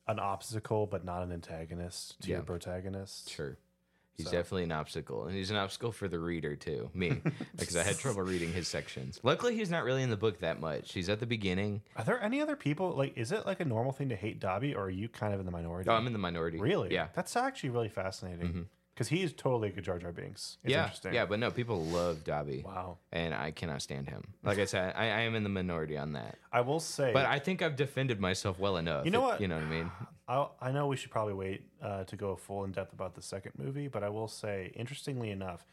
[0.07, 2.35] an obstacle but not an antagonist to Yeah.
[2.37, 3.29] your protagonist.
[3.29, 3.57] Sure.
[4.19, 6.89] He's So- definitely an obstacle, and he's an obstacle for the reader too.
[6.93, 7.21] Me,
[7.57, 9.17] because I had trouble reading his sections.
[9.23, 10.91] Luckily, he's not really in the book that much.
[10.91, 11.83] He's at the beginning.
[11.95, 13.17] Are there any other people like?
[13.17, 15.45] Is it like a normal thing to hate Dobby, or are you kind of in
[15.45, 15.89] the minority?
[15.89, 16.59] Oh, I'm in the minority.
[16.59, 16.93] really?
[16.93, 17.07] Yeah.
[17.13, 18.61] That's actually really fascinating mm-hmm.
[18.93, 20.57] because he is totally a Jar Jar Binks.
[20.63, 20.83] It's yeah.
[20.83, 21.13] interesting.
[21.13, 22.63] Yeah, but no, people love Dobby.
[22.65, 22.97] Wow.
[23.13, 24.23] And I cannot stand him.
[24.43, 26.37] Like I said, I, I am in the minority on that.
[26.51, 29.05] I will say, But I think I've defended myself well enough.
[29.05, 29.39] You know what?
[29.39, 29.91] You know what I mean?
[30.29, 33.21] I I know we should probably wait uh, to go full in depth about the
[33.21, 35.65] second movie, but I will say, interestingly enough,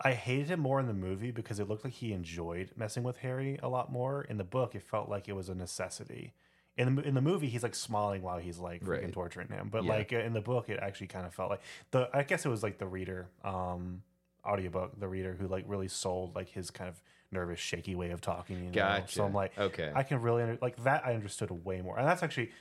[0.00, 3.18] I hated him more in the movie because it looked like he enjoyed messing with
[3.18, 4.22] Harry a lot more.
[4.22, 6.34] In the book, it felt like it was a necessity.
[6.76, 9.12] In the, in the movie, he's like smiling while he's like freaking Right.
[9.12, 9.94] torturing him, but Yeah.
[9.94, 12.08] like uh, in the book, it actually kind of felt like the.
[12.14, 14.02] I guess it was like the reader, um,
[14.46, 18.20] audiobook, the reader who like really sold like his kind of nervous, shaky way of
[18.20, 18.58] talking.
[18.58, 18.72] You know?
[18.74, 19.12] Gotcha.
[19.12, 19.90] So I'm like, okay.
[19.92, 21.04] I can really under, like that.
[21.04, 22.52] I understood way more, and that's actually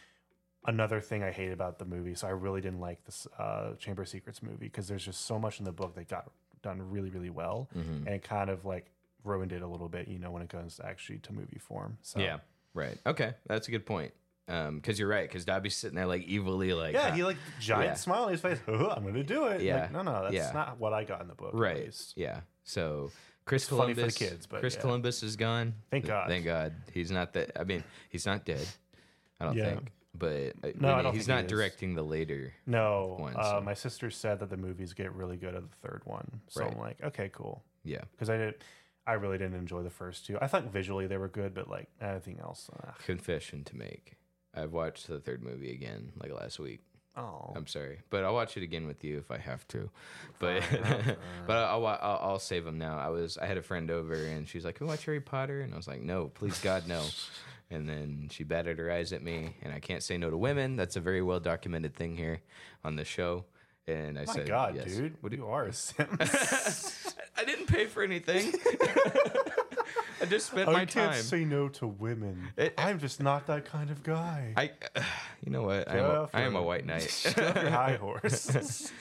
[0.67, 2.13] another thing I hate about the movie.
[2.15, 5.39] So I really didn't like this uh, Chamber of Secrets movie because there's just so
[5.39, 6.29] much in the book that got
[6.61, 8.05] done really, really well, Mhm.
[8.05, 8.91] and it kind of like
[9.23, 10.07] ruined it a little bit.
[10.07, 11.97] You know, when it comes to actually to movie form.
[12.01, 12.39] So Yeah.
[12.73, 12.97] Right.
[13.05, 13.33] Okay.
[13.47, 14.13] That's a good point.
[14.49, 15.27] Um, because you're right.
[15.27, 17.93] Because Dobby's sitting there like evilly, like Yeah, "Ha." he like giant Yeah.
[17.95, 18.59] smile on his face.
[18.67, 19.61] Oh, I'm gonna do it.
[19.61, 19.81] Yeah.
[19.83, 20.51] Like, no, no, that's Yeah.
[20.53, 21.51] not what I got in the book.
[21.53, 21.93] right.
[22.15, 22.41] Yeah.
[22.63, 23.11] So
[23.45, 24.81] Chris funny for the Columbus, kids, but Chris yeah.
[24.81, 25.73] Columbus is gone.
[25.91, 26.27] Thank God.
[26.29, 26.73] Thank God.
[26.93, 27.59] He's not that.
[27.59, 28.65] I mean, he's not dead.
[29.39, 29.91] I don't think.
[30.17, 32.53] But uh, No, I mean, he's think he not directing the later.
[32.65, 35.87] No, One, uh, so- my sister said that the movies get really good at the
[35.87, 36.41] third one.
[36.49, 37.63] So I'm like, okay, cool.
[37.83, 38.01] Yeah.
[38.11, 38.55] Because I did,
[39.05, 40.37] I really didn't enjoy the first two.
[40.41, 42.95] I thought visually they were good, but like everything else, ugh.
[43.05, 44.13] Confession to make.
[44.55, 46.81] I've watched the third movie again, like last week.
[47.15, 49.89] oh, I'm sorry, but I'll watch it again with you if I have to.
[50.39, 50.63] But
[51.47, 52.97] but I'll, I'll I'll I'll save them now.
[52.97, 55.61] I was I had a friend over and she's like, "Can we watch Harry Potter?"
[55.61, 57.03] And I was like, "No, please God, no."
[57.69, 60.77] And then she batted her eyes at me, and I can't say no to women.
[60.77, 62.39] That's a very well documented thing here
[62.85, 63.43] on the show.
[63.87, 64.85] And I my said, God, yes.
[64.85, 66.17] dude, What do you are a sim.
[67.37, 68.53] I didn't pay for anything.
[70.19, 71.21] I just spent I my can't time.
[71.21, 72.49] say no to women.
[72.57, 74.53] It- I'm just not that kind of guy.
[74.57, 74.71] I,
[75.45, 75.89] you know what?
[75.89, 77.33] I am, a, I am a white knight.
[77.37, 78.91] Your high horse.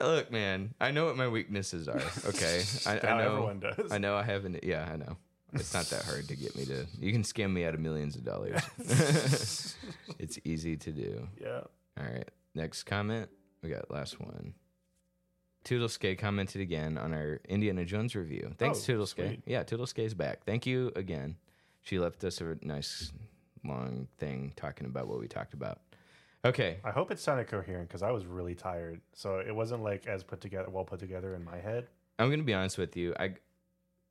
[0.00, 2.00] Look, man, I know what my weaknesses are.
[2.26, 3.32] Okay, I, I know.
[3.32, 3.92] everyone does.
[3.92, 4.64] I know I haven't.
[4.64, 5.16] Yeah, I know.
[5.54, 6.86] It's not that hard to get me to.
[7.00, 8.62] You can scam me out of millions of dollars.
[10.18, 11.28] it's easy to do.
[11.40, 11.60] yeah.
[11.98, 12.28] All right.
[12.54, 13.28] Next comment.
[13.62, 14.54] We got last one.
[15.64, 18.52] Toodleska commented again on our Indiana Jones review.
[18.58, 19.14] Thanks, Oh, Toodleska.
[19.28, 19.42] sweet.
[19.46, 20.44] Yeah, Toodleska's back.
[20.44, 21.36] Thank you again.
[21.82, 23.12] She left us a nice
[23.64, 25.80] long thing talking about what we talked about.
[26.44, 26.78] Okay.
[26.84, 30.24] I hope it sounded coherent because I was really tired, so it wasn't like as
[30.24, 31.86] put together, well put together in my head.
[32.18, 33.14] I'm gonna be honest with you.
[33.18, 33.34] I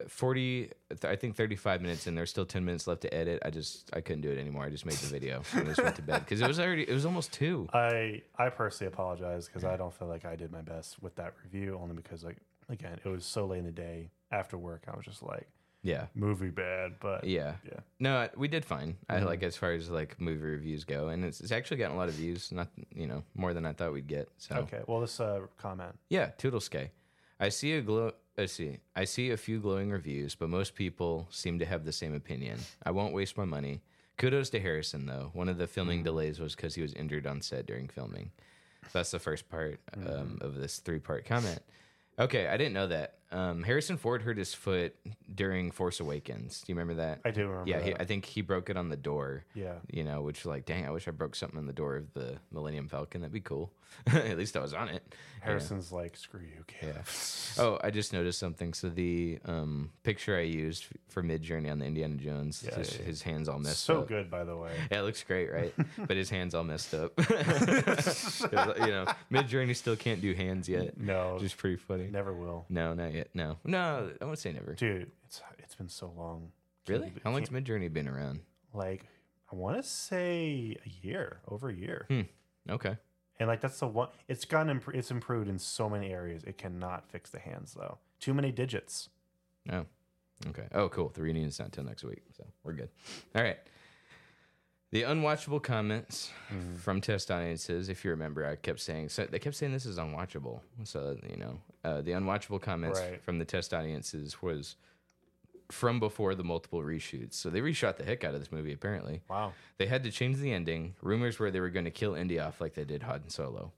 [0.08, 0.72] forty,
[1.04, 3.42] I think thirty-five minutes, and there's still ten minutes left to edit.
[3.46, 4.64] I just I couldn't do it anymore.
[4.66, 6.94] I just made the video and just went to bed because it was already it
[6.94, 7.68] was almost two.
[7.74, 11.34] I I personally apologize because I don't feel like I did my best with that
[11.44, 12.38] review, only because like
[12.70, 14.84] again it was so late in the day after work.
[14.88, 15.48] I was just like
[15.84, 17.80] Yeah, movie bad, but yeah, yeah.
[18.00, 18.98] No, we did fine.
[19.10, 19.26] I Mhm.
[19.26, 22.08] like as far as like movie reviews go, and it's, it's actually gotten a lot
[22.08, 22.52] of views.
[22.52, 24.30] Not you know more than I thought we'd get.
[24.38, 25.98] So Okay, well this uh, comment.
[26.10, 26.90] yeah, Toodleska.
[27.40, 28.12] I see a glow.
[28.42, 28.80] I see.
[28.96, 32.60] I see a few glowing reviews, but most people seem to have the same opinion.
[32.84, 33.82] I won't waste my money.
[34.18, 35.30] Kudos to Harrison though.
[35.34, 38.32] One of the filming delays was because he was injured on set during filming.
[38.94, 41.62] That's the first part um, of this three-part comment.
[42.20, 43.16] Okay, I didn't know that.
[43.32, 44.96] Um, Harrison Ford hurt his foot
[45.34, 46.62] during Force Awakens.
[46.62, 47.22] Do you remember that?
[47.24, 47.70] I do remember.
[47.70, 47.96] yeah, he.
[47.96, 49.46] I think he broke it on the door.
[49.56, 49.76] yeah.
[49.89, 52.38] You know, which like, dang, I wish I broke something on the door of the
[52.52, 53.22] Millennium Falcon.
[53.22, 53.72] That'd be cool.
[54.08, 55.04] At least I was on it.
[55.41, 56.94] Harrison's like screw you, kid.
[56.96, 57.02] Yeah.
[57.58, 58.74] Oh, I just noticed something.
[58.74, 63.04] So the um, picture I used for Midjourney on the Indiana Jones, Yeah, yeah, yeah.
[63.06, 64.04] his hands all messed so up.
[64.04, 64.72] So good, by the way.
[64.89, 65.74] Yeah, it looks great, right?
[65.98, 67.12] but his hands all messed up.
[67.20, 67.28] you
[68.88, 70.98] know, Midjourney still can't do hands yet.
[70.98, 72.08] No, Just pretty funny.
[72.10, 73.21] never will, No, not yet.
[73.34, 74.74] No, no, I won't say never.
[74.74, 75.12] dude.
[75.26, 76.52] It's it's been so long.
[76.88, 77.14] Really?
[77.24, 78.42] How long's can't- Midjourney been around?
[78.74, 79.06] Like
[79.52, 82.06] I want to say a year, over a year.
[82.10, 82.22] Hmm.
[82.70, 82.98] Okay.
[83.40, 84.10] And like that's the one.
[84.28, 86.44] It's gotten imp- it's improved in so many areas.
[86.44, 87.98] It cannot fix the hands though.
[88.20, 89.10] Too many digits.
[89.72, 89.86] Oh,
[90.48, 90.68] okay.
[90.74, 91.10] Oh, cool.
[91.14, 92.90] The reunion's not until next week, so we're good.
[93.36, 93.58] All right.
[94.92, 96.76] The unwatchable comments Mm-hmm.
[96.76, 99.98] from test audiences, if you remember, I kept saying so they kept saying this is
[99.98, 100.60] unwatchable.
[100.84, 103.22] So you know, uh, the unwatchable comments Right.
[103.24, 104.76] from the test audiences was
[105.72, 107.36] from before the multiple reshoots.
[107.36, 108.74] So they reshot the heck out of this movie.
[108.74, 109.54] Apparently, Wow.
[109.78, 110.96] they had to change the ending.
[111.02, 113.72] Rumors were they were going to kill Indy off like they did Han Solo.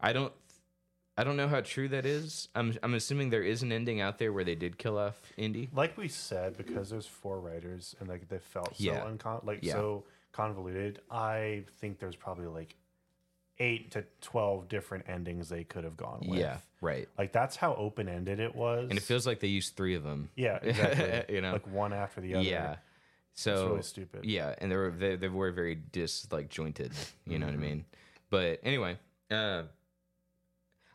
[0.00, 0.32] I don't.
[1.16, 2.48] I don't know how true that is.
[2.54, 5.68] I'm I'm assuming there is an ending out there where they did kill off Indy.
[5.72, 9.00] Like we said, because there's four writers and like they felt so Yeah.
[9.04, 9.72] uncon- like Yeah.
[9.74, 11.00] so convoluted.
[11.10, 12.76] I think there's probably like
[13.60, 16.38] eight to twelve different endings they could have gone with.
[16.38, 17.08] Yeah, right.
[17.16, 18.88] Like that's how open ended it was.
[18.90, 20.28] And it feels like they used three of them.
[20.36, 21.34] yeah, exactly.
[21.34, 21.52] you know.
[21.52, 22.44] like one after the other.
[22.44, 22.76] yeah.
[23.32, 24.24] it's So really stupid.
[24.24, 26.92] yeah, and they were they, they were very dis like jointed.
[27.26, 27.84] You know what I mean?
[28.30, 28.98] But anyway,
[29.30, 29.62] uh,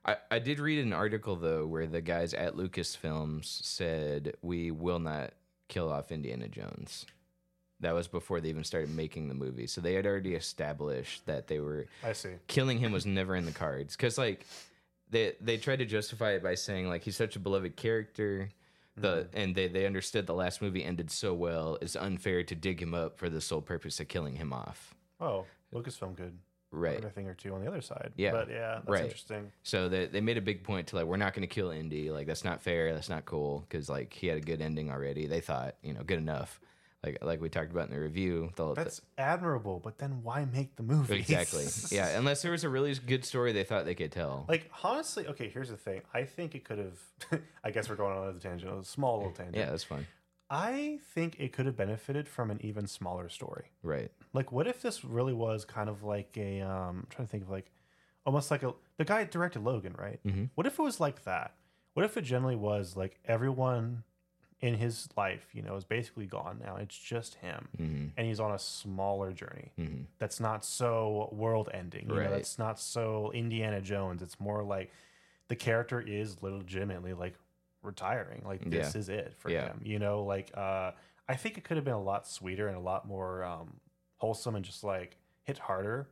[0.06, 4.99] I I did read an article though where the guys at Lucasfilms said we will
[4.99, 5.32] not
[5.69, 7.06] kill off Indiana Jones.
[7.81, 9.65] That was before they even started making the movie.
[9.67, 12.31] So they had already established that they were I see.
[12.47, 14.45] killing him was never in the cards because like
[15.09, 18.49] they they tried to justify it by saying like he's such a beloved character
[18.97, 19.37] the mm-hmm.
[19.37, 22.93] and they they understood the last movie ended so well it's unfair to dig him
[22.93, 26.37] up for the sole purpose of killing him off Oh, Lucasfilm could
[26.71, 28.11] right a thing or two on the other side.
[28.15, 28.31] Yeah.
[28.31, 29.03] But yeah, that's Right.
[29.05, 29.51] interesting.
[29.63, 32.11] so they, they made a big point to like we're not going to kill indy
[32.11, 35.25] like that's not fair that's not cool because like he had a good ending already
[35.27, 36.59] they thought you know good enough
[37.03, 40.45] like like we talked about in the review the, the- That's admirable, but then why
[40.45, 41.15] make the movie?
[41.17, 44.69] exactly yeah unless there was a really good story they thought they could tell Like
[44.83, 45.49] honestly, okay.
[45.49, 46.01] Here's the thing.
[46.13, 47.41] I think it could have.
[47.63, 49.55] I guess we're going on another tangent, a small little tangent.
[49.57, 50.05] yeah that's fine.
[50.51, 53.65] I think it could have benefited from an even smaller story.
[53.83, 56.62] right Like, what if this really was kind of like a?
[56.62, 57.71] Um, I'm trying to think of like,
[58.25, 58.73] almost like a.
[58.97, 60.19] The guy directed Logan, right?
[60.25, 60.49] Mhm.
[60.55, 61.53] What if it was like that?
[61.93, 64.03] What if it generally was like everyone
[64.62, 66.76] in his life, you know, is basically gone now.
[66.76, 69.72] It's just him, hmm and he's on a smaller journey.
[69.76, 72.10] hmm that's not so world ending.
[72.10, 72.26] You Right.
[72.26, 74.22] know, that's not so Indiana Jones.
[74.22, 74.91] It's more like
[75.48, 77.36] the character is legitimately like
[77.84, 78.41] retiring.
[78.45, 79.00] Like this Yeah.
[79.00, 79.67] is it for Yeah.
[79.67, 79.82] him.
[79.84, 80.91] You know, like uh
[81.30, 83.80] I think it could have been a lot sweeter and a lot more um
[84.17, 86.10] wholesome and just like hit harder.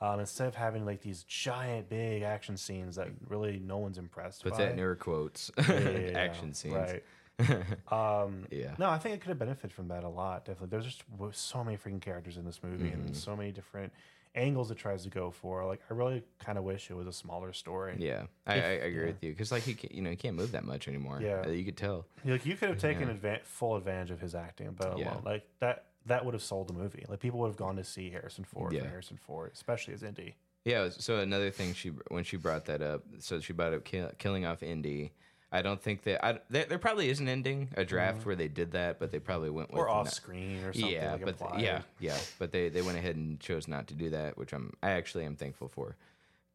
[0.00, 4.42] Um, instead of having like these giant big action scenes that really no one's impressed
[4.42, 4.58] Put by.
[4.58, 5.50] that in air quotes.
[5.58, 6.74] Yeah, Action scenes.
[6.74, 7.04] Right.
[7.90, 8.74] Um, Yeah.
[8.78, 10.44] No, I think it could have benefited from that a lot.
[10.44, 10.68] Definitely.
[10.70, 12.94] There's just so many freaking characters in this movie Mhm.
[12.94, 13.92] and so many different
[14.34, 15.64] angles it tries to go for.
[15.66, 17.96] Like, I really kind of wish it was a smaller story.
[17.98, 19.06] Yeah, I, If- I, agree yeah.
[19.06, 21.20] with you because like he can, you know he can't move that much anymore.
[21.20, 21.42] Yeah.
[21.46, 22.06] Uh, you could tell.
[22.24, 23.14] Like, you could have taken Yeah.
[23.14, 25.12] advan- full advantage of his acting, but Yeah.
[25.12, 25.86] alone, like that.
[26.06, 27.04] That would have sold the movie.
[27.08, 28.80] Like people would have gone to see Harrison Ford Yeah.
[28.82, 30.34] for Harrison Ford, especially as Indy.
[30.64, 30.88] Yeah.
[30.88, 34.44] So another thing she when she brought that up, so she brought up kill, killing
[34.44, 35.12] off Indy.
[35.54, 38.48] I don't think that I, there, there probably is an ending, a draft where they
[38.48, 39.88] did that, but they probably went with Mm-hmm.
[39.88, 40.90] Or off not- screen or something.
[40.90, 44.10] yeah, like but yeah, yeah, but they they went ahead and chose not to do
[44.10, 45.96] that, which I'm I actually am thankful for.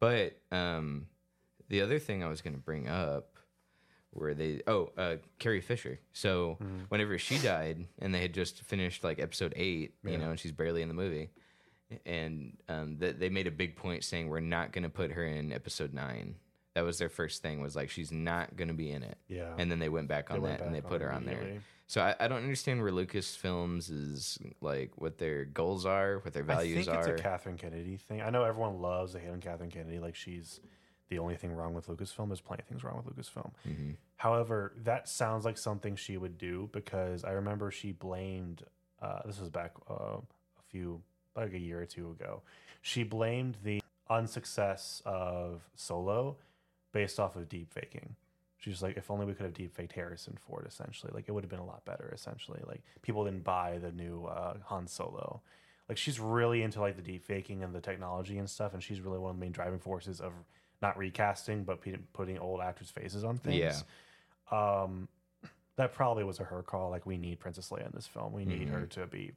[0.00, 1.06] But um,
[1.68, 3.34] the other thing I was going to bring up
[4.10, 6.00] where they oh uh, Carrie Fisher.
[6.12, 6.78] So Mm-hmm.
[6.88, 10.50] whenever she died, and they had just finished like episode eight, you know, and she's
[10.52, 11.30] barely in the movie,
[12.04, 15.24] and um, that they made a big point saying we're not going to put her
[15.24, 16.34] in episode nine.
[16.78, 19.52] That was their first thing was like she's not going to be in it, Yeah.
[19.58, 21.60] and then they went back on went that and they put her on there.
[21.88, 26.44] So I, I don't understand where Lucasfilms is like what their goals are, what their
[26.44, 27.10] values I think are.
[27.14, 28.22] it's a Catherine Kennedy thing.
[28.22, 29.98] I know everyone loves the hate on Catherine Kennedy.
[29.98, 30.60] Like she's
[31.08, 32.28] the only thing wrong with Lucasfilm.
[32.28, 33.50] There's plenty of things wrong with Lucasfilm.
[33.68, 33.96] Mhm.
[34.18, 38.62] However, that sounds like something she would do because I remember she blamed.
[39.02, 41.02] Uh, this was back uh, a few,
[41.34, 42.42] like a year or two ago.
[42.82, 46.36] She blamed the unsuccess of Solo
[46.92, 48.16] based off of deep faking.
[48.56, 51.12] She's like, if only we could have deep faked Harrison Ford, essentially.
[51.14, 52.60] Like, it would have been a lot better, essentially.
[52.66, 55.42] Like, people didn't buy the new uh, Han Solo.
[55.88, 58.74] Like, she's really into like the deep faking and the technology and stuff.
[58.74, 60.32] And she's really one of the main driving forces of
[60.82, 61.78] not recasting, but
[62.12, 63.84] putting old actors' faces on things.
[64.50, 64.82] Yeah.
[64.82, 65.08] Um,
[65.76, 66.90] that probably was a her call.
[66.90, 68.32] Like, we need Princess Leia in this film.
[68.32, 69.32] We need her to be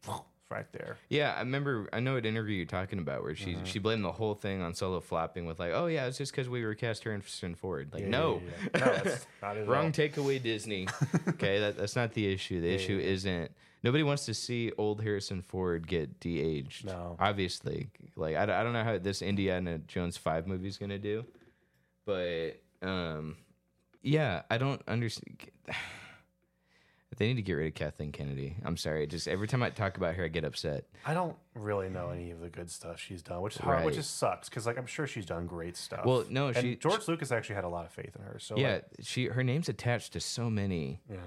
[0.52, 0.98] right there.
[1.10, 1.88] Yeah, I remember.
[1.94, 4.74] I know an interview you're talking about where she she blamed the whole thing on
[4.74, 7.22] Solo flopping with like, oh yeah, it's just because we recast her in
[7.56, 7.90] Ford.
[7.94, 8.42] Like, Yeah, no,
[8.76, 9.16] yeah, yeah.
[9.42, 10.88] No, wrong takeaway, Disney.
[11.30, 12.62] okay, that, that's not the issue.
[12.62, 13.52] The issue isn't.
[13.84, 16.86] Nobody wants to see old Harrison Ford get de-aged.
[16.86, 17.16] No.
[17.20, 17.90] obviously.
[18.16, 21.26] Like I, don't- I don't know how this Indiana Jones five movie is gonna do,
[22.06, 23.38] but um,
[24.04, 25.38] yeah, I don't understand.
[27.18, 28.56] They need to get rid of Kathleen Kennedy.
[28.64, 29.06] I'm sorry.
[29.06, 30.86] Just every time I talk about her, I get upset.
[31.06, 33.96] I don't really know any of the good stuff she's done, which is hard, which
[33.96, 36.06] just sucks because like I'm sure she's done great stuff.
[36.06, 38.38] Well, no, and she- George Lucas actually had a lot of faith in her.
[38.40, 41.18] So Yeah, like, she her name's attached to so many yeah,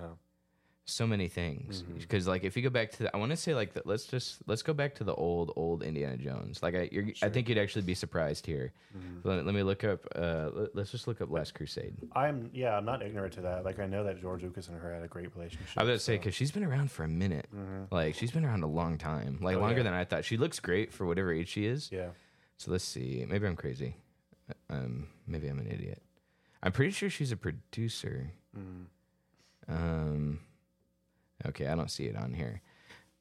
[0.86, 1.98] so many things Mm-hmm.
[1.98, 4.04] because like if you go back to the, i want to say like the, let's
[4.04, 7.48] just let's go back to the old old indiana jones like i you're, i think
[7.48, 9.26] you'd actually be surprised here Mm-hmm.
[9.28, 12.76] let, let me look up uh let, us just look up last crusade I'm yeah,
[12.76, 13.64] I'm not ignorant to that.
[13.64, 15.76] Like I know that George Lucas and her had a great relationship.
[15.78, 17.46] i was gonna say because she's been around for a minute
[17.90, 19.62] like she's been around a long time like Mm-hmm.
[19.64, 19.82] Oh, longer yeah.
[19.84, 22.08] than i thought she looks great for whatever age she is yeah,
[22.58, 23.96] so let's see maybe i'm crazy
[24.70, 26.02] um maybe i'm an idiot
[26.62, 28.84] i'm pretty sure she's a producer Mm.
[29.68, 30.40] Um,
[31.46, 32.60] okay, I don't see it on here.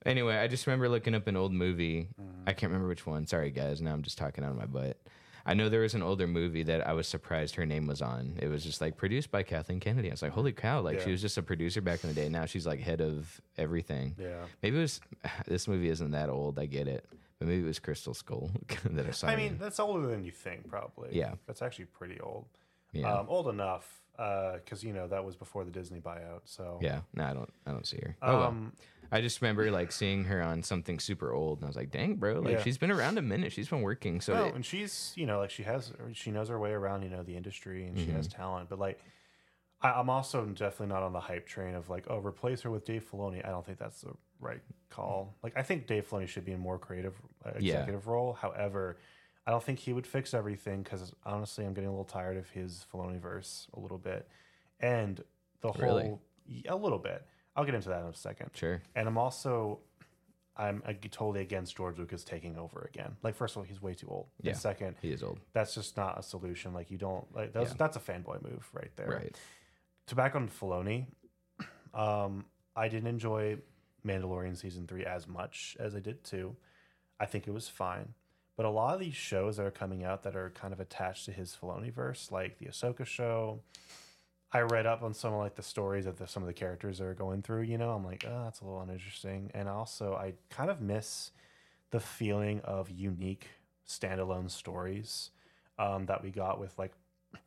[0.06, 2.10] Anyway, I just remember looking up an old movie.
[2.22, 2.44] Mm.
[2.46, 3.26] I can't remember which one.
[3.26, 3.82] Sorry, guys.
[3.82, 4.98] Now I'm just talking out of my butt.
[5.46, 8.38] I know there was an older movie that I was surprised her name was on.
[8.42, 10.10] It was just like produced by Kathleen Kennedy.
[10.10, 10.80] I was like, holy cow!
[10.82, 12.30] Like she was just a producer back in the day.
[12.30, 14.16] Now she's like head of everything.
[14.18, 14.46] yeah.
[14.62, 15.02] Maybe it was.
[15.48, 16.60] This movie isn't that old.
[16.60, 17.06] I get it,
[17.40, 18.52] but maybe it was Crystal Skull
[18.92, 19.28] that I saw.
[19.28, 21.10] I mean, that's older than you think, probably.
[21.12, 21.34] Yeah.
[21.46, 22.46] that's actually pretty old.
[22.94, 26.42] yeah, Um, old enough because you know that was before the Disney buyout.
[26.46, 27.02] So yeah.
[27.14, 27.54] No, I don't.
[27.66, 28.16] I don't see her.
[28.22, 28.48] Oh well.
[28.50, 28.74] Um,
[29.12, 32.16] I just remember like seeing her on something super old, and I was like, "Dang,
[32.16, 32.40] bro!
[32.40, 32.64] Like Yeah.
[32.64, 33.52] she's been around a minute.
[33.52, 36.50] She's been working." So no, it- and she's you know like she has she knows
[36.50, 38.42] her way around you know the industry and she has Mm-hmm.
[38.42, 39.00] talent, but like.
[39.82, 42.86] I, I'm also definitely not on the hype train of like, oh, replace her with
[42.86, 43.46] Dave Filoni.
[43.46, 45.36] I don't think that's the right call.
[45.44, 47.74] Like, I think Dave Filoni should be in more creative uh, Yeah.
[47.74, 48.32] executive role.
[48.32, 48.96] However,
[49.46, 52.50] I don't think he would fix everything because honestly, I'm getting a little tired of
[52.52, 54.28] his Filoniverse a little bit,
[54.80, 55.22] and
[55.62, 56.04] the Really?
[56.04, 56.22] whole
[56.68, 57.26] a little bit.
[57.56, 58.50] I'll get into that in a second.
[58.54, 59.80] sure, And I'm also,
[60.58, 63.16] I'm totally against George Lucas taking over again.
[63.22, 64.28] Like, first of all, he's way too old.
[64.42, 64.52] Yeah.
[64.52, 66.74] And second, he is old, that's just not a solution.
[66.74, 67.76] Like, you don't like that's Yeah.
[67.78, 69.08] that's a fanboy move right there.
[69.08, 69.36] right?
[70.08, 71.06] To back on Filoni,
[71.94, 73.58] um, I didn't enjoy
[74.06, 76.56] Mandalorian season three as much as I did two.
[77.20, 78.14] I think it was fine.
[78.56, 81.26] But a lot of these shows that are coming out that are kind of attached
[81.26, 83.62] to his Filoniverse, like the Ahsoka show,
[84.52, 87.02] I read up on some of like the stories that the, some of the characters
[87.02, 87.64] are going through.
[87.64, 89.50] You know, I'm like, oh, that's a little uninteresting.
[89.56, 91.32] And also, I kind of miss
[91.90, 93.48] the feeling of unique
[93.88, 95.32] standalone stories
[95.80, 96.92] um, that we got with like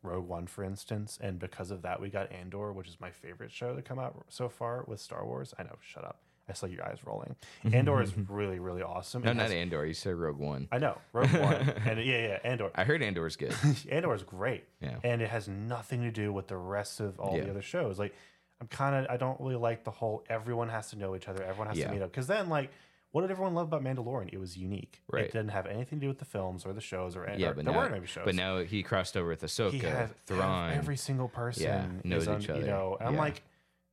[0.02, 1.18] Rogue One, for instance.
[1.20, 4.24] And because of that, we got Andor, which is my favorite show to come out
[4.28, 5.54] so far with Star Wars.
[5.56, 6.25] I know, shut up.
[6.48, 7.34] I saw your eyes rolling.
[7.64, 8.32] Mm-hmm, Andor is mm-hmm.
[8.32, 9.22] really, really awesome.
[9.22, 9.84] No, It not Andor.
[9.84, 10.68] You said Rogue One.
[10.70, 11.54] I know, Rogue One.
[11.86, 12.70] and yeah, yeah, Andor.
[12.74, 13.54] I heard Andor's good.
[13.90, 14.64] Andor is great.
[14.80, 14.98] Yeah.
[15.02, 17.44] And it has nothing to do with the rest of all Yeah.
[17.44, 17.98] the other shows.
[17.98, 18.14] Like,
[18.60, 21.42] I'm kind of, I don't really like the whole everyone has to know each other,
[21.42, 21.88] everyone has Yeah.
[21.88, 22.10] to meet up.
[22.10, 22.70] Because then, like,
[23.10, 24.28] what did everyone love about Mandalorian?
[24.32, 25.02] It was unique.
[25.10, 25.24] Right.
[25.24, 27.54] It didn't have anything to do with the films or the shows or, Yeah, or
[27.54, 28.24] but there now, weren't any shows.
[28.24, 30.72] but now he crossed over with Ahsoka, he has Thrawn.
[30.72, 32.66] every single person Yeah, knows is on, each You other.
[32.66, 33.20] know, and I'm Yeah.
[33.20, 33.42] like,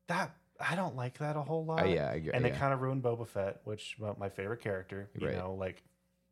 [0.07, 1.81] that, I don't like that a whole lot.
[1.83, 5.09] Uh, yeah, I and they kind of ruined Boba Fett, which well, my favorite character.
[5.17, 5.37] You Right.
[5.37, 5.83] know, like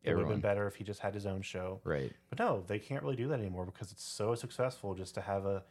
[0.02, 1.80] it would have been better if he just had his own show.
[1.84, 2.12] right.
[2.28, 5.46] But no, they can't really do that anymore because it's so successful just to have
[5.46, 5.62] a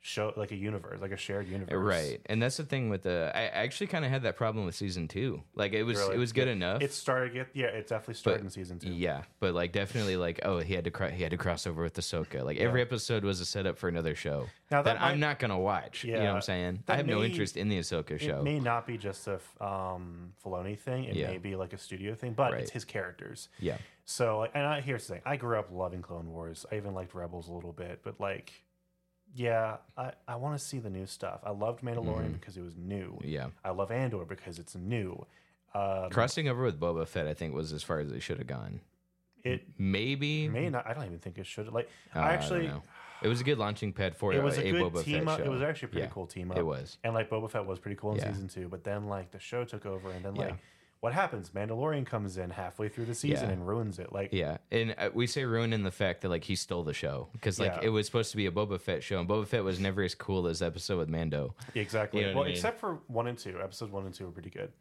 [0.00, 1.74] show like a universe, like a shared universe.
[1.76, 3.32] Right, and that's the thing with the.
[3.34, 5.42] I actually kind of had that problem with season two.
[5.54, 6.14] Like it was, Really?
[6.14, 6.52] it was good Yeah.
[6.52, 6.82] enough.
[6.82, 8.90] It started get yeah, it definitely started in season two.
[8.92, 11.82] Yeah, but like definitely like oh he had to cro- he had to cross over
[11.82, 12.44] with Ahsoka.
[12.44, 15.58] Like every episode was a setup for another show Now, that, that I'm not gonna
[15.58, 16.04] watch.
[16.04, 16.82] Yeah, you know what I'm saying?
[16.88, 18.38] I have no interest in the Ahsoka show.
[18.38, 21.04] It may not be just a um, Filoni thing.
[21.04, 21.28] It Yeah.
[21.28, 22.60] may be like a studio thing, but Right.
[22.62, 23.48] it's his characters.
[23.58, 26.64] yeah, So, like, and I, here's the thing: I grew up loving Clone Wars.
[26.70, 28.52] I even liked Rebels a little bit, but like,
[29.36, 31.40] yeah, I, I want to see the new stuff.
[31.44, 33.18] I loved Mandalorian because it was new.
[33.22, 33.48] Yeah.
[33.64, 35.24] I love Andor because it's new.
[35.74, 38.46] Um, Crossing over with Boba Fett, I think, was as far as it should have
[38.46, 38.80] gone.
[39.44, 40.48] it Maybe.
[40.48, 40.86] may not.
[40.86, 41.70] I don't even think it should.
[41.72, 42.82] Like, Uh, I actually, know.
[43.22, 45.28] it was a good launching pad for it was a, a good Boba team Fett
[45.28, 45.38] up.
[45.38, 45.44] show.
[45.44, 46.56] It was actually a pretty Yeah, cool team up.
[46.58, 46.96] It was.
[47.04, 48.32] And like Boba Fett was pretty cool in Yeah.
[48.32, 50.56] season two, but then like the show took over, and then Yeah.
[51.00, 51.50] What happens?
[51.50, 53.52] Mandalorian comes in halfway through the season Yeah.
[53.52, 54.12] and ruins it.
[54.12, 57.28] Like, Yeah, and uh, we say ruining the fact that like he stole the show
[57.32, 57.86] because like Yeah.
[57.86, 60.14] it was supposed to be a Boba Fett show, and Boba Fett was never as
[60.14, 61.54] cool as episode with Mando.
[61.74, 62.20] exactly.
[62.20, 62.54] You know what well, I mean?
[62.56, 63.60] except for one and two.
[63.62, 64.72] Episodes one and two were pretty good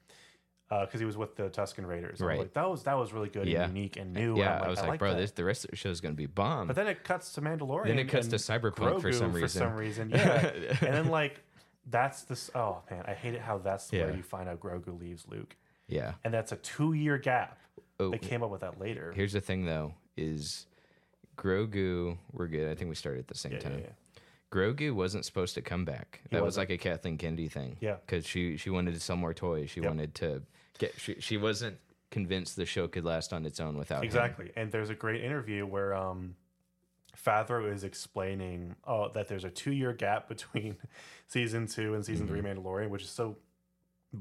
[0.70, 2.22] because he was with the Tusken Raiders.
[2.22, 2.40] I Right.
[2.40, 3.66] like, that was that was really good Yeah.
[3.66, 4.38] and unique and new.
[4.38, 6.16] yeah, I'm I was like, bro, that." this the rest of the show is gonna
[6.16, 6.68] be bomb.
[6.68, 7.88] But then it cuts to Mandalorian.
[7.88, 9.42] Then it cuts to and Cyberpunk for Grogu some reason.
[9.42, 10.46] For some reason, yeah.
[10.82, 11.42] and then like
[11.88, 12.50] that's this.
[12.56, 15.56] Oh man, I hate it how that's where you find out Grogu leaves Luke,
[15.88, 16.14] yeah.
[16.24, 17.58] and that's a two year gap.
[18.00, 19.14] Oh, They came up with that later.
[19.16, 20.66] here's the thing though: is
[21.38, 22.18] Grogu?
[22.32, 22.70] We're good.
[22.70, 23.80] I think we started at the same yeah, yeah, time.
[23.82, 23.90] yeah.
[24.52, 26.22] Grogu wasn't supposed to come back.
[26.32, 26.70] That was wasn't.
[26.70, 27.78] like a Kathleen Kennedy thing.
[27.82, 27.96] Yeah.
[28.06, 29.70] because she she wanted to sell more toys.
[29.70, 29.90] She Yep.
[29.90, 30.42] wanted to
[30.78, 30.94] get.
[30.98, 31.78] She, she wasn't
[32.12, 34.06] convinced the show could last on its own without him.
[34.06, 34.52] Exactly.
[34.56, 36.36] And there's a great interview where um
[37.18, 40.76] Favreau is explaining oh that there's a two year gap between
[41.28, 42.60] season two and season three Mm-hmm.
[42.60, 43.38] Mandalorian, which is so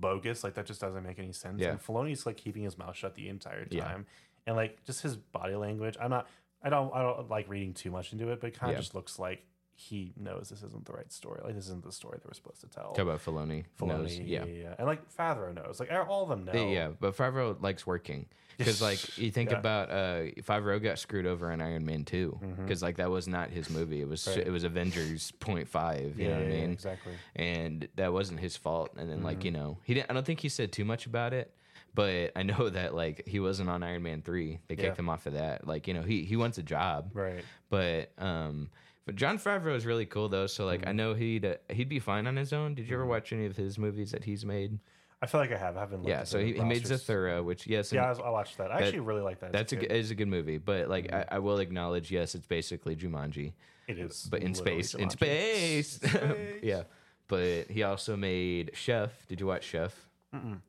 [0.01, 0.45] bogus.
[0.45, 1.61] Like that just doesn't make any sense.
[1.61, 1.71] Yeah.
[1.71, 3.85] And Filoni's like keeping his mouth shut the entire Yeah.
[3.85, 4.07] time,
[4.47, 5.97] and like just his body language.
[6.01, 6.29] I'm not.
[6.63, 6.95] I don't.
[6.95, 8.81] I don't like reading too much into it, but it kind of Yeah.
[8.81, 9.45] just looks like
[9.77, 11.41] he knows this isn't the right story.
[11.45, 12.93] Like this isn't the story they were supposed to tell.
[12.93, 13.64] Talk about Filoni.
[13.81, 14.18] Filoni, knows.
[14.18, 14.45] yeah.
[14.45, 14.62] Yeah.
[14.62, 15.81] yeah, and like Favreau knows.
[15.81, 16.53] Like all of them know.
[16.53, 19.59] Yeah, Yeah, but Favreau likes working because, like, you think Yeah.
[19.59, 23.51] about uh, Favreau got screwed over in Iron Man two because, like, that was not
[23.51, 24.01] his movie.
[24.01, 24.39] It was Mm-hmm.
[24.39, 24.47] Right.
[24.47, 26.14] it was Avengers point five.
[26.18, 26.70] You Yeah, know what I mean?
[26.70, 27.12] exactly.
[27.35, 28.91] and that wasn't his fault.
[28.97, 29.47] And then, like, Mm-hmm.
[29.47, 30.09] you know, he didn't.
[30.11, 31.53] I don't think he said too much about it,
[31.95, 34.61] but I know that like he wasn't on Iron Man three.
[34.68, 35.03] They kicked Yeah.
[35.03, 35.66] him off of that.
[35.66, 37.45] Like, you know, he he wants a job, Right.
[37.70, 38.70] but um.
[39.07, 40.89] But Jon Favreau is really cool though, so like Mm-hmm.
[40.89, 42.75] I know he'd uh, he'd be fine on his own.
[42.75, 44.79] Did you ever watch any of his movies that he's made?
[45.23, 45.77] I feel like I have.
[45.77, 46.05] I haven't.
[46.05, 46.85] Yeah, so he, he made.
[46.85, 48.71] Zathura, which yes, Yeah, I, I watched that.
[48.71, 49.53] I actually really like that.
[49.53, 52.47] that's a good, is a good movie, but like I, I will acknowledge, yes, it's
[52.47, 53.55] basically Jumanji,
[53.89, 55.85] It is, but in space, in Jumanji.
[55.85, 56.01] space,
[56.63, 56.83] yeah.
[57.27, 59.27] But he also made Chef.
[59.27, 59.95] Did you watch Chef?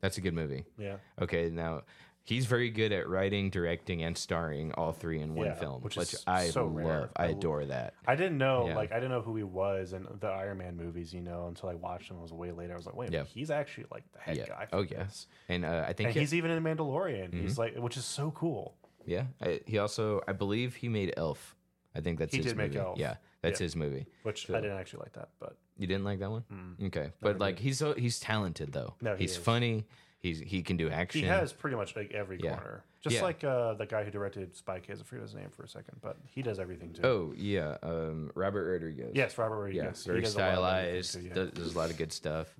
[0.00, 0.64] That's a good movie.
[0.78, 0.96] Yeah.
[1.20, 1.82] Okay, now
[2.26, 5.96] he's very good at writing, directing, and starring all three in one Yeah, film, which
[5.96, 6.74] which, is I so love.
[6.74, 7.10] rare.
[7.16, 7.94] I I- adore that.
[8.06, 8.76] I didn't know, Yeah.
[8.76, 11.68] like, I didn't know who he was in the Iron Man movies, you know, until
[11.70, 12.18] I watched them.
[12.18, 12.74] It was way later.
[12.74, 13.24] I was like, wait, Yeah.
[13.24, 14.46] he's actually like the head Yeah.
[14.48, 14.66] guy.
[14.72, 14.98] Oh yes.
[14.98, 15.26] this.
[15.48, 17.30] And uh, I think And he- he's even in Mandalorian.
[17.30, 17.40] Mm-hmm.
[17.40, 18.76] He's like, which is so cool.
[19.06, 19.26] yeah.
[19.40, 21.54] I, he also, I believe, he made Elf.
[21.94, 22.80] I think that's He his did make movie.
[22.80, 22.98] Elf.
[22.98, 23.64] Yeah, that's Yeah.
[23.64, 24.06] his movie.
[24.24, 26.76] Which I didn't actually like that, but You didn't like that one?
[26.84, 28.94] Okay, but like he's so he's talented though.
[29.00, 29.36] No, he he's is.
[29.38, 29.86] funny.
[30.20, 31.20] He's he can do action.
[31.20, 32.56] he has pretty much like every Yeah.
[32.56, 32.84] corner.
[33.02, 33.22] Just Yeah.
[33.22, 35.00] like uh, the guy who directed Spy Kids.
[35.00, 37.02] I forget his name for a second, but he does everything too.
[37.04, 39.12] Oh yeah, um, Robert Rodriguez.
[39.14, 40.04] yes, Robert yeah, Rodriguez.
[40.04, 40.54] He very does a lot of
[40.86, 41.14] everything stylized.
[41.14, 41.34] too, yeah.
[41.34, 42.54] does, does a lot of good stuff.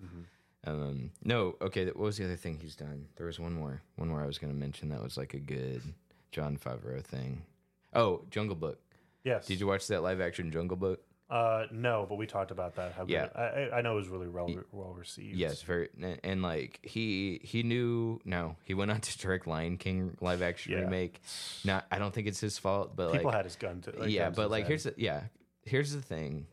[0.64, 1.86] Um, no, okay.
[1.86, 3.06] What was the other thing he's done?
[3.16, 3.82] There was one more.
[3.96, 5.80] One more I was going to mention that was like a good
[6.32, 7.42] Jon Favreau thing.
[7.94, 8.78] Oh, Jungle Book.
[9.24, 9.46] Yes.
[9.46, 11.02] Did you watch that live action Jungle Book?
[11.28, 12.92] Uh, no, but we talked about that.
[12.92, 13.24] How Yeah.
[13.24, 15.36] it- I, I know it was really well well received.
[15.36, 19.76] Yes, very and, and like he he knew no, he went on to direct Lion
[19.76, 20.80] King live action Yeah.
[20.82, 21.20] remake.
[21.64, 23.90] Not I don't think it's his fault, but people like had his gun to.
[23.98, 25.22] Like, yeah, but like his here's the yeah,
[25.64, 26.46] here's the thing.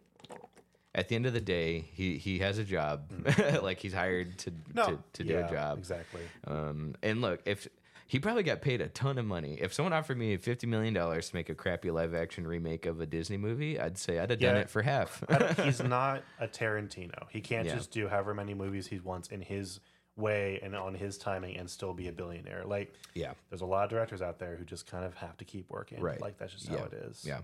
[0.96, 3.12] At the end of the day, he he has a job,
[3.64, 4.76] like he's hired to Mm.
[4.76, 5.78] no to, to do a job.
[5.80, 6.22] exactly.
[6.46, 7.68] Um, and look, if
[8.14, 11.30] he probably got paid a ton of money, if someone offered me fifty million dollars
[11.32, 14.40] to make a crappy live action remake of a Disney movie, I'd say I'd have
[14.40, 15.24] done it for half.
[15.64, 17.26] He's not a Tarantino.
[17.32, 17.74] He can't Yeah.
[17.76, 19.80] just do however many movies he wants in his
[20.16, 22.64] way and on his timing and still be a billionaire.
[22.66, 25.44] Like yeah, there's a lot of directors out there who just kind of have to
[25.46, 26.00] keep working.
[26.00, 26.22] Right.
[26.22, 26.78] Like that's just Yeah.
[26.78, 27.26] how it is.
[27.26, 27.40] yeah.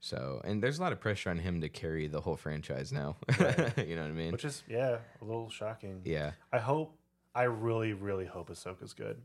[0.00, 3.16] So, and there's a lot of pressure on him to carry the whole franchise now.
[3.38, 4.32] you know what I mean?
[4.32, 6.00] Which is yeah, a little shocking.
[6.04, 6.32] yeah.
[6.52, 6.96] I hope
[7.34, 9.20] I really, really hope Ahsoka's good.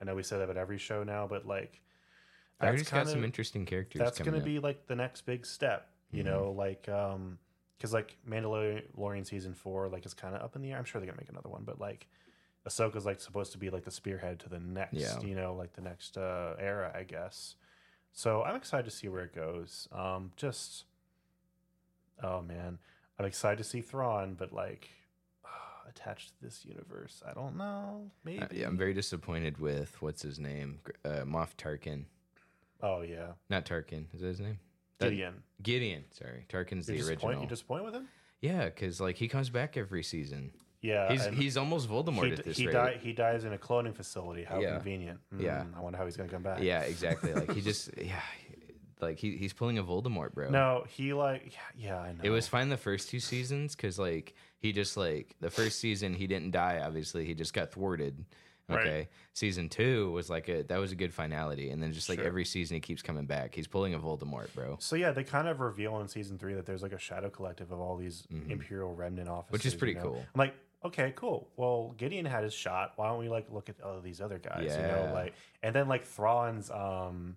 [0.00, 1.80] I know we say that about every show now, but like
[2.60, 4.00] I that's just got some interesting characters.
[4.00, 4.38] that's gonna.
[4.38, 4.44] Mm-hmm.
[4.44, 5.88] be like the next big step.
[6.10, 7.38] You know, like um
[7.76, 10.78] because like Mandalorian season four, like is kind of up in the air.
[10.78, 12.06] I'm sure they're gonna make another one, but like
[12.68, 15.20] Ahsoka's like supposed to be like the spearhead to the next, Yeah.
[15.20, 17.56] you know, like the next uh, era, I guess.
[18.12, 19.88] So I'm excited to see where it goes.
[19.92, 20.84] Um, just
[22.22, 22.78] oh man,
[23.18, 24.88] I'm excited to see Thrawn, but like
[25.94, 28.10] attached to this universe, I don't know.
[28.24, 28.42] Maybe.
[28.42, 32.04] Uh, yeah, I'm very disappointed with what's his name, uh, Moff Tarkin.
[32.82, 34.06] oh yeah, Not Tarkin.
[34.14, 34.58] Is that his name?
[34.98, 35.42] That- Gideon.
[35.62, 36.04] Gideon.
[36.10, 37.32] Sorry, Tarkin's You're the original.
[37.34, 38.08] You're disappointed with him?
[38.40, 40.52] yeah, because like he comes back every season.
[40.82, 42.72] Yeah, He's he's almost Voldemort he, at this he, rate.
[42.74, 44.44] die, he dies in a cloning facility.
[44.44, 44.74] How Yeah.
[44.74, 45.18] convenient.
[45.38, 45.62] Yeah.
[45.62, 46.60] Mm, I wonder how he's going to come back.
[46.62, 47.32] Yeah, exactly.
[47.32, 48.20] like he just yeah,
[49.00, 50.50] like he, he's pulling a Voldemort, bro.
[50.50, 52.20] No, he like, yeah, yeah I know.
[52.22, 54.34] It was fine the first two seasons because like
[54.64, 56.80] he just like the first season he didn't die.
[56.82, 58.24] Obviously, he just got thwarted.
[58.66, 58.78] Right.
[58.80, 62.18] Okay, season two was like a that was a good finality, and then just like
[62.18, 62.26] Sure.
[62.26, 63.54] every season he keeps coming back.
[63.54, 64.78] He's pulling a Voldemort, bro.
[64.80, 67.72] So yeah, they kind of reveal in season three that there's like a shadow collective
[67.72, 69.52] of all these Imperial remnant officers, Mm-hmm.
[69.52, 70.04] Which is pretty you know?
[70.04, 70.24] cool.
[70.34, 71.46] I'm like, okay, cool.
[71.58, 72.94] Well, Gideon had his shot.
[72.96, 74.62] Why don't we like look at all these other guys?
[74.74, 75.12] You know, Yeah.
[75.12, 77.36] like, and then like Thrawn's um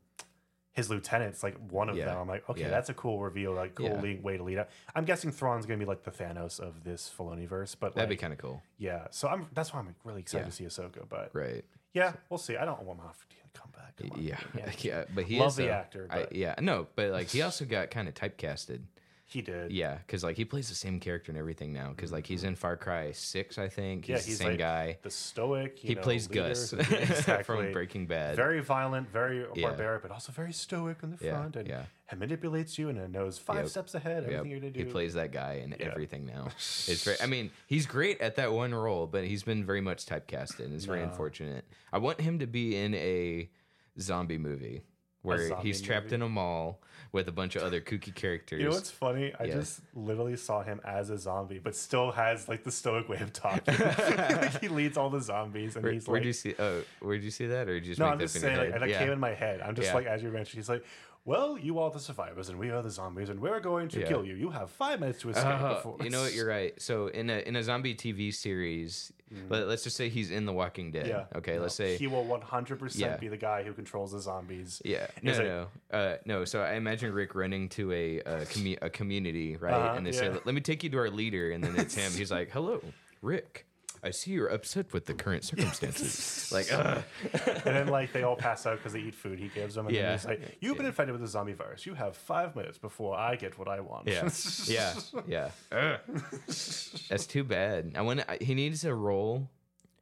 [0.77, 2.05] his lieutenant's like one of Yeah.
[2.05, 2.17] them.
[2.19, 2.69] I'm like, okay, Yeah.
[2.69, 3.99] that's a cool reveal, like cool Yeah.
[3.99, 4.69] lead- way to lead up.
[4.95, 8.31] I'm guessing Thrawn's gonna be like the Thanos of this Filoniverse, but That'd be kind
[8.31, 9.07] of cool, yeah.
[9.09, 11.65] So I'm that's why I'm really excited to see Ahsoka, but right?
[11.93, 12.55] yeah, we'll see.
[12.57, 13.95] I don't want Moff to come back.
[13.97, 14.37] Come Yeah,
[14.77, 17.89] yeah, but he Love is the actor, I, yeah, no, but like he also got
[17.89, 18.81] kind of typecasted.
[19.29, 19.73] He did.
[19.73, 21.89] Yeah, because like he plays the same character and everything now.
[21.89, 22.49] Because like he's mm-hmm.
[22.49, 24.05] in Far Cry Six, I think.
[24.05, 24.97] He's, Yeah, the same like guy.
[25.01, 25.83] the stoic.
[25.83, 26.47] You He know, plays leader.
[26.47, 27.43] Gus Exactly.
[27.43, 28.37] from Breaking Bad.
[28.37, 29.67] Very violent, very Yeah.
[29.67, 31.83] barbaric, but also very stoic in the Yeah, front, and yeah.
[32.09, 33.67] and manipulates you and knows five Yep.
[33.67, 34.23] steps ahead.
[34.23, 34.31] Yep.
[34.31, 34.85] Everything you're gonna do.
[34.85, 36.47] He plays that guy in everything now.
[36.57, 37.17] It's very.
[37.21, 40.61] I mean, he's great at that one role, but he's been very much typecasted.
[40.65, 41.65] and It's very unfortunate.
[41.91, 43.49] I want him to be in a
[43.99, 44.83] zombie movie.
[45.21, 46.15] Where he's trapped movie.
[46.15, 46.79] in a mall
[47.11, 48.59] with a bunch of other kooky characters.
[48.59, 49.33] You know what's funny?
[49.39, 49.55] I Yeah.
[49.55, 53.31] just literally saw him as a zombie, but still has like the stoic way of
[53.33, 53.75] talking.
[53.79, 56.55] like, he leads all the zombies, and Where, he's where'd like, you see?
[56.59, 58.43] Oh, where'd you see that, or did you just "No, make I'm that just up
[58.43, 58.99] in your saying." Like, and it yeah.
[58.99, 59.61] came in my head.
[59.61, 59.95] I'm just Yeah.
[59.95, 60.83] like, as you mentioned, he's like,
[61.27, 64.07] "Well, you are the survivors, and we are the zombies, and we're going to Yeah.
[64.07, 64.35] kill you.
[64.35, 66.33] You have five minutes to escape." Uh, before you know what?
[66.33, 66.73] You're right.
[66.81, 69.11] So in a in a zombie TV series,
[69.49, 71.05] let, us just say he's in The Walking Dead.
[71.07, 71.25] Yeah.
[71.37, 71.55] Okay.
[71.57, 71.97] No, let's say.
[71.97, 73.17] he will 100 percent Yeah.
[73.17, 74.81] be the guy who controls the zombies.
[74.85, 75.07] yeah.
[75.21, 76.45] No, He's no, uh, no.
[76.45, 79.73] So I imagine Rick running to a a, commu- a community, right?
[79.73, 80.39] Uh-huh, and they say, yeah.
[80.45, 82.11] "Let me take you to our leader," and then it's him.
[82.13, 82.81] He's like, "Hello,
[83.21, 83.66] Rick.
[84.07, 87.01] I see you're upset with the current circumstances." like, uh,
[87.45, 89.87] and then like they all pass out because they eat food he gives them.
[89.87, 90.03] And Yeah.
[90.03, 91.85] then he's like, "You've been infected with the zombie virus.
[91.85, 94.29] You have five minutes before I get what I want." Yeah,
[94.65, 94.93] yeah,
[95.27, 95.49] yeah.
[95.71, 95.99] Ugh.
[97.09, 97.93] That's too bad.
[97.95, 98.21] I want.
[98.41, 99.49] He needs a role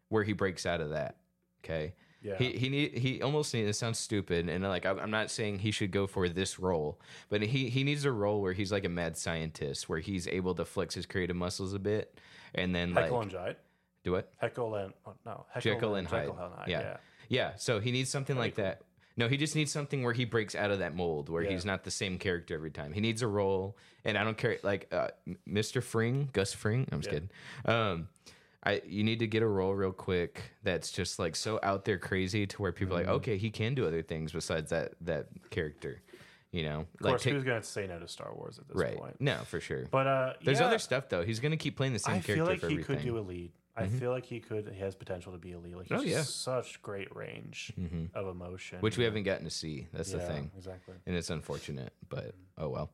[0.09, 1.17] where he breaks out of that.
[1.63, 1.93] Okay.
[2.21, 2.37] Yeah.
[2.37, 3.69] He he need he almost needs.
[3.69, 6.99] It sounds stupid, and like I'm I'm not saying he should go for this role,
[7.29, 10.55] but he he needs a role where he's like a mad scientist, where he's able
[10.55, 12.17] to flex his creative muscles a bit,
[12.55, 13.57] and then like and Hyde.
[14.05, 14.31] Do what?
[14.37, 16.27] Heckle and oh, no, Heckle Jekyll and Hyde.
[16.27, 16.67] Jekyll and Hyde.
[16.69, 16.79] Yeah.
[16.81, 16.97] Yeah.
[17.27, 18.83] Yeah, so he needs something like that.
[19.17, 21.51] No, he just needs something where he breaks out of that mold, where Yeah.
[21.51, 22.93] he's not the same character every time.
[22.93, 24.57] He needs a role, and I don't care.
[24.61, 25.07] Like uh,
[25.49, 25.81] Mr.
[25.81, 26.87] Fring, Gus Fring.
[26.91, 27.19] I'm just Yeah.
[27.21, 27.29] kidding.
[27.65, 28.09] Um,
[28.63, 31.97] I you need to get a role real quick that's just like so out there
[31.97, 33.09] crazy to where people are Mm-hmm.
[33.09, 36.01] like, okay, he can do other things besides that that character.
[36.51, 38.67] You know, Of like course, take- who's going to say no to Star Wars at
[38.67, 38.95] this right?
[38.97, 39.19] point?
[39.19, 39.85] No, for sure.
[39.91, 41.23] But uh, There's yeah, other stuff though.
[41.23, 42.95] He's gonna keep playing the same I character I feel like he everything.
[42.97, 43.51] Could do a lead.
[43.77, 44.69] I feel like he could.
[44.73, 45.75] He has potential to be a lead.
[45.75, 46.21] Like Oh, yeah.
[46.21, 47.73] such great range
[48.13, 49.87] of emotion, which we haven't gotten to see.
[49.93, 50.51] That's the thing.
[50.57, 50.95] Exactly.
[51.05, 52.89] and it's unfortunate, but oh well.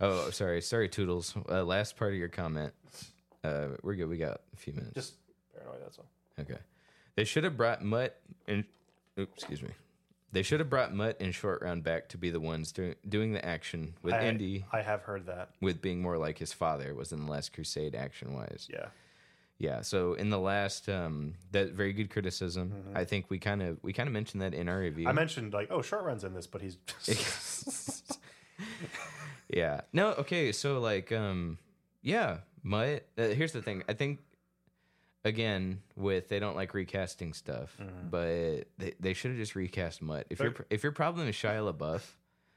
[0.00, 1.34] Oh, sorry, sorry, Toodles.
[1.48, 2.72] Uh, last part of your comment.
[3.44, 4.08] Uh, we're good.
[4.08, 4.94] We got a few minutes.
[4.94, 5.14] Just
[5.54, 5.80] paranoid.
[5.82, 6.06] That's all.
[6.40, 6.58] okay.
[7.14, 8.18] They should have brought Mutt
[8.48, 8.64] and
[9.18, 9.68] oops, excuse me.
[10.32, 13.32] They should have brought Mutt and Short Round back to be the ones do, doing
[13.32, 15.50] the action with I, Indy, I have heard that.
[15.60, 18.66] with being more like his father was in the Last Crusade action wise.
[18.72, 18.86] Yeah.
[19.58, 19.82] Yeah.
[19.82, 22.72] So in the last, um, that very good criticism.
[22.94, 25.08] I think we kind of we kind of mentioned that in our review.
[25.08, 28.18] I mentioned like, oh, short runs in this, but he's Just...
[29.48, 29.82] Yeah.
[29.92, 31.58] No, okay, so like um
[32.02, 33.84] yeah, Mutt uh, here's the thing.
[33.88, 34.20] I think
[35.24, 37.76] again with they don't like recasting stuff,
[38.10, 40.26] but they, they should have just recast Mutt.
[40.30, 42.02] If your But- if your problem is Shia LaBeouf,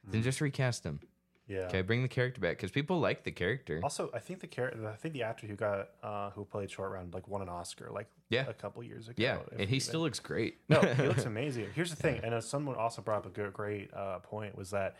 [0.07, 0.99] then just recast him.
[1.47, 1.59] Yeah.
[1.67, 3.79] Okay, bring the character back cuz people like the character.
[3.83, 6.91] Also, I think the character, I think the actor who got uh, who played Short
[6.91, 8.47] Round like won an Oscar like Yeah.
[8.47, 9.21] a couple years ago.
[9.21, 9.79] Yeah, and he even.
[9.81, 10.59] still looks great.
[10.69, 11.67] no, he looks amazing.
[11.75, 14.95] Here's the thing, and someone also brought up a good, great uh, point was that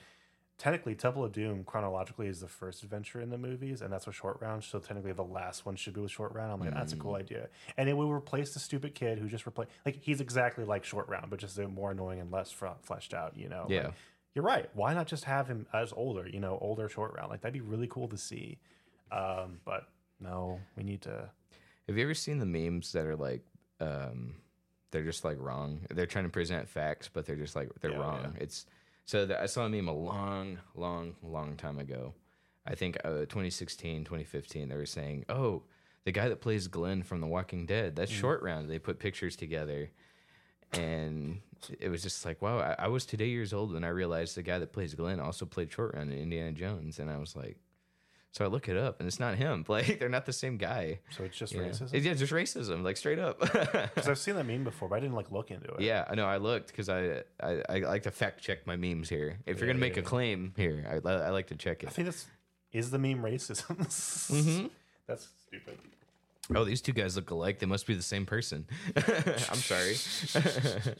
[0.58, 4.16] technically Temple of Doom chronologically is the first adventure in the movies, and that's what
[4.16, 4.64] Short Round.
[4.64, 6.50] So technically, the last one should be with Short Round.
[6.52, 7.00] I'm like, that's a Mm.
[7.02, 9.72] cool idea, and it will replace the stupid kid who just replaced.
[9.86, 13.36] Like he's exactly like Short Round, but just more annoying and less fleshed out.
[13.36, 13.62] You know?
[13.64, 13.91] Like, Yeah.
[14.36, 14.69] You're right.
[14.73, 16.27] Why not just have him as older?
[16.27, 17.29] You know, older Short Round.
[17.31, 18.59] Like that'd be really cool to see.
[19.11, 19.88] Um, but
[20.19, 21.29] no, we need to.
[21.88, 23.43] Have you ever seen the memes that are like
[23.79, 24.36] um
[24.91, 25.81] they're just like wrong.
[25.89, 28.36] They're trying to present facts, but they're just like they're Yeah, wrong.
[28.39, 28.65] It's
[29.03, 32.13] so that I saw a meme a long, long, long time ago.
[32.65, 34.69] I think uh, 2016, 2015.
[34.69, 35.63] They were saying, "Oh,
[36.05, 39.36] the guy that plays Glenn from The Walking Dead, that's Short Round." They put pictures
[39.36, 39.89] together,
[40.74, 41.39] and
[41.80, 44.43] it was just like, "Wow!" I, I was today years old when I realized the
[44.43, 47.57] guy that plays Glenn also played Short Round in Indiana Jones, and I was like.
[48.32, 49.63] So I look it up, and it's not him.
[49.70, 50.99] Like they're not the same guy.
[51.09, 51.61] So it's just Yeah.
[51.61, 52.03] racism.
[52.03, 53.39] Yeah, just racism, like straight up.
[53.95, 55.80] Because I've seen that meme before, but I didn't like look into it.
[55.80, 56.26] yeah, I know.
[56.26, 59.39] I looked because I, I I like to fact check my memes here.
[59.45, 60.09] If you're gonna make yeah, a yeah.
[60.09, 61.88] claim here, I, I like to check it.
[61.88, 62.26] I think that's
[62.74, 63.78] is the meme racism.
[64.36, 64.68] Mm-hmm.
[65.07, 65.78] That's stupid.
[66.54, 67.60] Oh, these two guys look alike.
[67.60, 68.66] They must be the same person.
[68.96, 69.96] I'm sorry.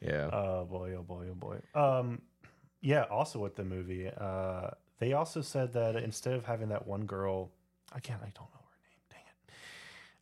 [0.00, 0.30] yeah.
[0.32, 1.58] Oh boy, oh boy, oh boy.
[1.80, 2.22] Um,
[2.80, 3.02] yeah.
[3.10, 7.50] Also with the movie, uh, they also said that instead of having that one girl,
[7.94, 9.00] again, I don't know her name.
[9.10, 9.54] Dang it,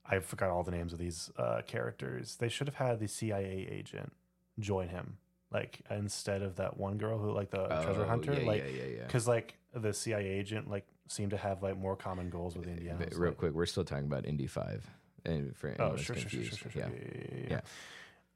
[0.07, 2.37] I forgot all the names of these uh, characters.
[2.37, 4.13] They should have had the CIA agent
[4.59, 5.17] join him,
[5.51, 8.83] like instead of that one girl who like the treasure Oh, hunter, yeah, like yeah,
[8.83, 9.03] yeah, yeah.
[9.07, 12.99] because like the CIA agent like seemed to have like more common goals with Indiana.
[12.99, 14.87] But real quick, we're still talking about Indy Five,
[15.25, 16.89] and for Oh, sure, sure, sure, sure, sure, yeah.
[16.89, 17.61] yeah, yeah,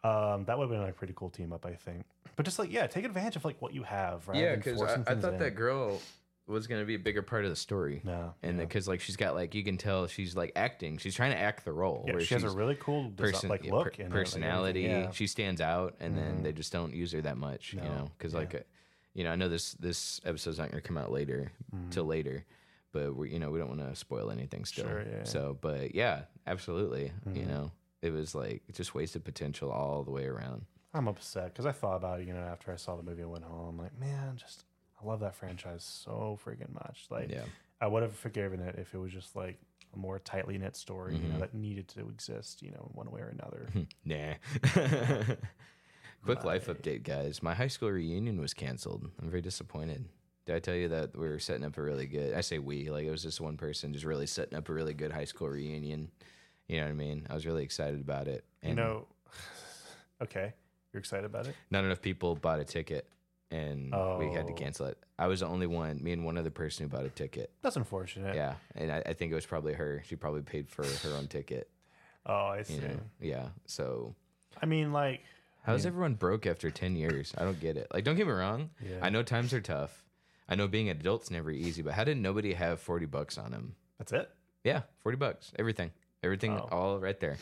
[0.05, 0.31] yeah.
[0.33, 2.05] Um, that would have been a pretty cool team up, I think.
[2.37, 4.39] But just like, yeah, take advantage of like what you have, right?
[4.39, 6.01] Yeah, because I, I thought that girl
[6.47, 8.01] was gonna be a bigger part of the story.
[8.03, 8.65] No, And yeah.
[8.65, 10.97] because like she's got like you can tell she's like acting.
[10.99, 12.05] She's trying to act the role.
[12.09, 14.83] yeah, she has a really cool person like yeah, look per- and uh, like, personality.
[14.83, 15.11] yeah.
[15.11, 16.43] She stands out, and then Mhm.
[16.45, 18.39] they just don't use her that much, you know, because yeah.
[18.41, 18.67] like,
[19.15, 21.91] you know, I know this this episode's not going to come out later Mhm.
[21.91, 22.45] till later,
[22.93, 24.85] but we you know we don't want to spoil anything still.
[24.85, 25.25] Sure, yeah.
[25.25, 27.49] So, but yeah, absolutely, you Mhm.
[27.49, 30.67] know, it was like just wasted potential all the way around.
[30.93, 33.27] I'm upset because I thought about it, you know, after I saw the movie I
[33.27, 33.79] went home.
[33.79, 34.65] Like, man, just
[35.01, 37.07] I love that franchise so freaking much.
[37.11, 37.45] Like, Yeah.
[37.81, 39.59] I would have forgiven it if it was just like
[39.95, 41.41] a more tightly knit story, you know, Mhm.
[41.41, 43.69] that needed to exist, you know, in one way or another.
[44.05, 44.35] nah.
[46.25, 47.43] Quick life update, guys.
[47.43, 49.09] My high school reunion was canceled.
[49.21, 50.05] I'm very disappointed.
[50.47, 52.35] Did I tell you that we were setting up a really good?
[52.35, 54.95] I say we, like it was just one person, just really setting up a really
[54.95, 56.11] good high school reunion.
[56.69, 57.27] You know what I mean?
[57.31, 58.45] I was really excited about it.
[58.63, 59.07] you know,
[60.23, 60.53] okay,
[60.93, 61.55] you're excited about it?
[61.71, 63.07] not enough people bought a ticket,
[63.51, 64.57] and we had to Oh.
[64.57, 64.99] cancel it.
[65.19, 67.51] I was the only one, me and one other person who bought a ticket.
[67.63, 68.35] That's unfortunate.
[68.37, 70.03] Yeah, and I, I think it was probably her.
[70.07, 71.69] She probably paid for her own ticket.
[72.27, 72.75] Oh, I see.
[72.75, 73.01] You know?
[73.19, 73.49] Yeah.
[73.65, 74.15] So
[74.63, 75.23] I mean, like,
[75.63, 77.33] how's everyone broke after ten years?
[77.39, 77.89] I don't get it.
[77.93, 78.71] Like, don't get me wrong.
[78.85, 78.99] yeah.
[79.03, 80.05] I know times are tough.
[80.49, 83.51] I know being an adult's never easy, but how did nobody have forty bucks on
[83.53, 83.75] them?
[83.99, 84.31] That's it.
[84.65, 85.53] Yeah, forty bucks.
[85.59, 85.91] Everything,
[86.23, 86.69] everything, Oh.
[86.71, 87.37] all right there.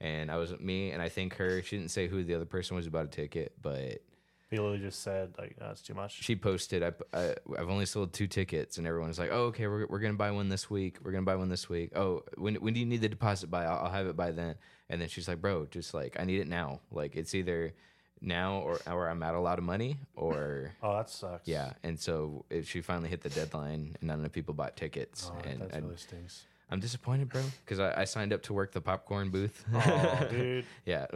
[0.00, 1.62] And I was me, and I think her.
[1.62, 4.02] She didn't say who the other person was about a ticket, but
[4.50, 6.82] They literally just said like, oh, "That's too much." she posted.
[6.82, 10.14] I, I I've only sold two tickets, and everyone's like, "Oh, okay, we're, we're gonna
[10.14, 10.98] buy one this week.
[11.02, 11.92] We're gonna buy one this week.
[11.96, 13.64] Oh, when when do you need the deposit by?
[13.64, 14.56] I'll, I'll have it by then."
[14.92, 16.78] And then she's like, "Bro, just like I need it now.
[16.92, 17.72] Like it's either
[18.20, 21.48] now or or I'm out a lot of money or." oh, that sucks.
[21.48, 25.30] Yeah, and so it, she finally hit the deadline, and not enough people bought tickets,
[25.34, 26.44] Oh, and that really stinks.
[26.70, 29.64] I'm disappointed, bro, because I, I signed up to work the popcorn booth.
[29.74, 30.64] Oh, dude.
[30.86, 31.06] yeah,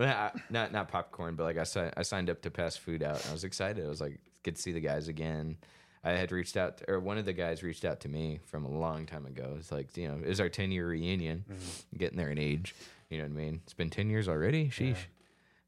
[0.51, 3.21] not not popcorn, but like I signed I signed up to pass food out.
[3.21, 3.85] And I was excited.
[3.85, 5.57] I was like, get to see the guys again.
[6.05, 8.65] I had reached out, to, or one of the guys reached out to me from
[8.65, 9.57] a long time ago.
[9.59, 11.97] It's like, you know, it was our 10 year reunion, Mm-hmm.
[11.99, 12.75] getting there in age.
[13.11, 13.61] You know what I mean?
[13.65, 14.69] It's been 10 years already.
[14.69, 14.97] Sheesh.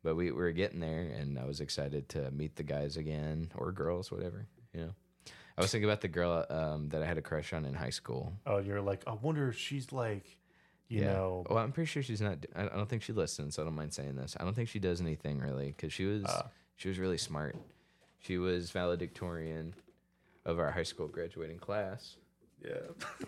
[0.02, 3.50] But we, we were getting there, and I was excited to meet the guys again,
[3.56, 4.46] or girls, whatever.
[4.72, 4.94] You know,
[5.56, 7.90] I was thinking about the girl um, that I had a crush on in high
[7.90, 8.32] school.
[8.46, 10.36] Oh, you're like, I wonder if she's like,
[10.88, 11.12] you yeah.
[11.12, 12.38] know, Well, I'm pretty sure she's not.
[12.54, 14.36] I don't think she listens, so I don't mind saying this.
[14.38, 16.46] I don't think she does anything really, because she was Ah.
[16.76, 17.56] she was really smart.
[18.20, 19.74] She was valedictorian
[20.46, 22.16] of our high school graduating class.
[22.64, 22.78] yeah.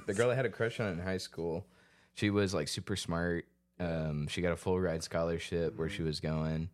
[0.06, 1.66] The girl I had a crush on in high school,
[2.14, 3.44] she was like super smart.
[3.80, 6.68] Um, she got a full ride scholarship where she was going,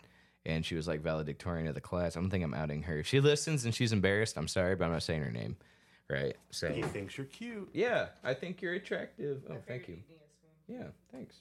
[0.45, 2.17] and she was like valedictorian of the class.
[2.17, 2.99] I don't think I'm outing her.
[2.99, 5.57] If she listens and she's embarrassed, I'm sorry, but I'm not saying her name.
[6.11, 6.37] Right?
[6.51, 7.69] So he thinks you're cute.
[7.73, 9.43] yeah, I think you're attractive.
[9.51, 9.99] Oh, thank you.
[10.69, 11.41] Yeah, thanks.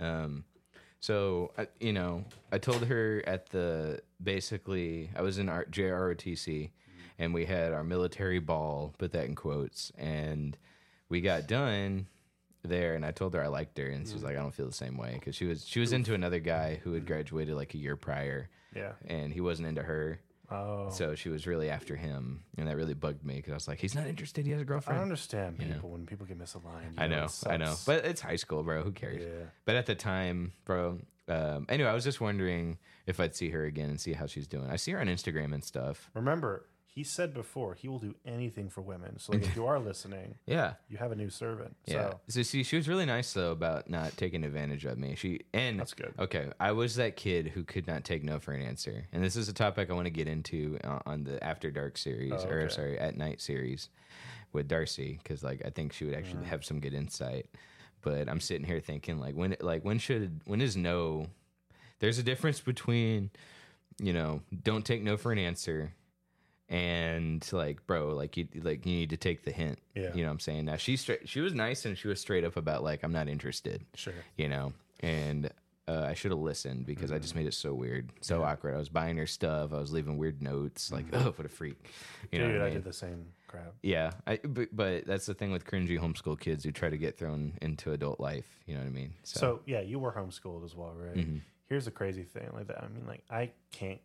[0.00, 0.44] Um,
[1.00, 6.70] so I, you know, I told her at the basically I was in our JROTC,
[7.18, 8.94] and we had our military ball.
[8.98, 10.56] Put that in quotes, and
[11.08, 12.06] we got done
[12.66, 14.66] there, and I told her I liked her, and she was like, I don't feel
[14.66, 17.74] the same way because she was she was into another guy who had graduated like
[17.74, 18.92] a year prior, Yeah.
[19.06, 20.20] and he wasn't into her.
[20.48, 20.90] Oh.
[20.90, 23.80] So she was really after him, and that really bugged me because I was like,
[23.80, 24.46] he's not interested.
[24.46, 24.98] He has a I girlfriend.
[24.98, 26.92] don't understand people when people get misaligned.
[26.92, 27.84] you I it know, I know, sucks.
[27.84, 28.82] but it's high school, bro.
[28.84, 29.22] Who cares?
[29.22, 29.46] yeah.
[29.64, 31.00] But at the time, bro.
[31.28, 34.46] Um, anyway, I was just wondering if I'd see her again and see how she's
[34.46, 34.70] doing.
[34.70, 36.08] I see her on Instagram and stuff.
[36.14, 36.66] Remember,
[36.96, 39.18] he said before he will do anything for women.
[39.18, 41.76] So like, if you are listening, Yeah, you have a new servant.
[41.84, 41.92] yeah.
[42.12, 45.14] So So see, she was really nice though about not taking advantage of me.
[45.14, 46.14] She and that's good.
[46.18, 49.36] okay, I was that kid who could not take no for an answer, and this
[49.36, 52.48] is a topic I want to get into uh, on the After Dark series, Oh,
[52.48, 52.72] or okay.
[52.72, 53.90] sorry, at Night series
[54.54, 56.48] with Darcy, because like I think she would actually Mm.
[56.48, 57.46] have some good insight.
[58.00, 61.26] But I'm sitting here thinking like when like when should when is no?
[61.98, 63.28] There's a difference between
[64.00, 65.92] you know don't take no for an answer
[66.68, 70.12] and like bro like you like you need to take the hint Yeah.
[70.14, 72.44] you know what i'm saying now she straight she was nice and she was straight
[72.44, 74.14] up about like i'm not interested Sure.
[74.36, 75.50] you know and
[75.88, 78.78] uh, i should have listened because i just made it so weird so awkward i
[78.78, 81.76] was buying her stuff i was leaving weird notes like oh what a freak
[82.32, 83.72] you know Dude, what I did the same crap.
[83.84, 87.16] yeah I, but, but that's the thing with cringy homeschool kids who try to get
[87.16, 90.74] thrown into adult life you know what i mean So, yeah, you were homeschooled as
[90.74, 91.14] well, right?
[91.14, 91.42] Mhm.
[91.68, 92.82] Here's the crazy thing, like that.
[92.84, 93.98] I mean, like I can't.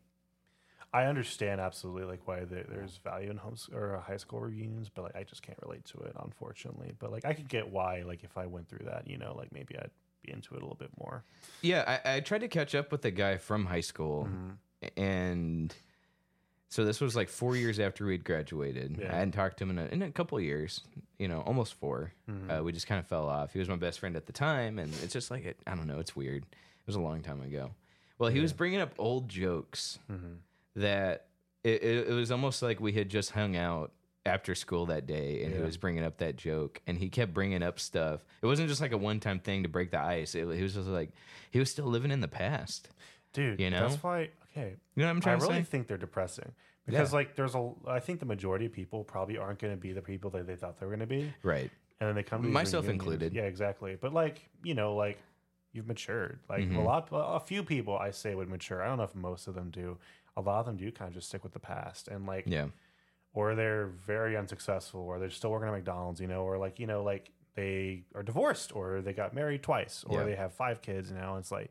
[0.94, 4.90] I understand absolutely like why there, there's value in homes or uh, high school reunions,
[4.94, 6.92] but like I just can't relate to it, unfortunately.
[7.00, 9.54] But like I could get why, like if I went through that, you know, like
[9.54, 9.90] maybe I'd
[10.22, 11.24] be into it a little bit more.
[11.62, 15.02] yeah I, I tried to catch up with the guy from high school Mm-hmm.
[15.02, 15.74] and
[16.70, 18.98] so this was like four years after we'd graduated.
[18.98, 19.12] Yeah.
[19.14, 20.82] I hadn't talked to him in a, in a couple of years,
[21.20, 22.60] you know, almost 4 Mhm.
[22.60, 23.52] Uh, we just kind of fell off.
[23.54, 25.88] He was my best friend at the time, and it's just like it, I don't
[25.88, 26.44] know, it's weird.
[26.44, 27.72] It was a long time ago.
[28.20, 30.38] Well, he was bringing up old jokes Mhm.
[30.76, 31.28] That
[31.64, 33.92] it, it, it was almost like we had just hung out
[34.26, 37.64] after school that day, and he was bringing up that joke, and he kept bringing
[37.64, 38.24] up stuff.
[38.42, 40.36] It wasn't just like a one time thing to break the ice.
[40.36, 41.12] It, he was just like
[41.52, 42.90] he was still living in the past.
[43.34, 43.60] dude.
[43.60, 43.88] You know?
[43.90, 44.30] that's why.
[44.52, 45.48] Okay, You know what I'm trying to say.
[45.48, 45.70] I really say?
[45.70, 46.52] think they're depressing
[46.86, 47.72] because like there's a.
[47.88, 50.56] I think the majority of people probably aren't going to be the people that they
[50.56, 51.72] thought they were going to be, Right.
[52.00, 53.34] and then they come to Myself reunions- included.
[53.34, 53.98] Yeah, exactly.
[54.00, 55.18] But like you know, like
[55.74, 56.40] you've matured.
[56.50, 56.76] Like Mm-hmm.
[56.76, 58.84] a lot, a few people I say would mature.
[58.84, 59.98] I don't know if most of them do.
[60.38, 62.68] A lot of them do kind of just stick with the past and like, Yeah.
[63.34, 66.88] or they're very unsuccessful, or they're still working at McDonald's, you know, or like you
[66.88, 70.26] know, like they are divorced, or they got married twice, or Yeah.
[70.26, 71.12] they have five kids.
[71.12, 71.70] Know, it's like.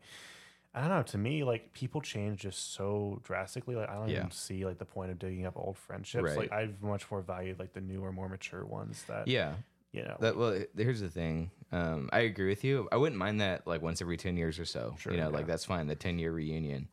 [0.73, 1.03] I don't know.
[1.03, 3.75] To me, like people change just so drastically.
[3.75, 4.19] Like I don't Yeah.
[4.19, 6.23] even see like the point of digging up old friendships.
[6.23, 6.37] Right.
[6.37, 9.03] Like I've much more valued like the newer, more mature ones.
[9.09, 9.55] That Yeah.
[9.91, 10.15] you know.
[10.21, 11.51] That well, here's the thing.
[11.73, 12.87] Um, I agree with you.
[12.89, 14.95] I wouldn't mind that like once every ten years or so.
[14.97, 15.35] Sure, you know, yeah.
[15.35, 15.87] like that's fine.
[15.87, 16.87] The ten year reunion.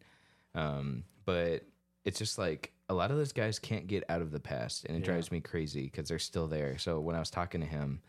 [0.57, 1.63] Um, but
[2.07, 4.97] it's just like a lot of those guys can't get out of the past, and
[4.97, 5.13] it Yeah.
[5.13, 6.79] drives me crazy because they're still there.
[6.79, 8.01] So when I was talking to him.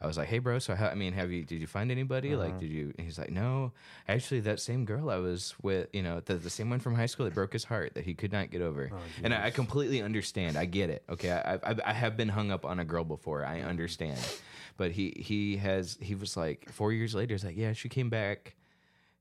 [0.00, 0.58] I was like, "Hey, bro.
[0.58, 1.44] So, how, I mean, have you?
[1.44, 2.34] Did you find anybody?
[2.34, 2.42] Uh-huh.
[2.44, 3.72] Like, did you?" And he's like, "No,
[4.06, 7.06] actually, that same girl I was with, you know, the, the same one from high
[7.06, 9.50] school that broke his heart that he could not get over." Oh, and I, I
[9.50, 10.58] completely understand.
[10.58, 11.04] I get it.
[11.08, 13.46] Okay, I, I I have been hung up on a girl before.
[13.46, 14.18] I understand,
[14.76, 17.32] but he he has he was like four years later.
[17.32, 18.56] He's like, "Yeah, she came back."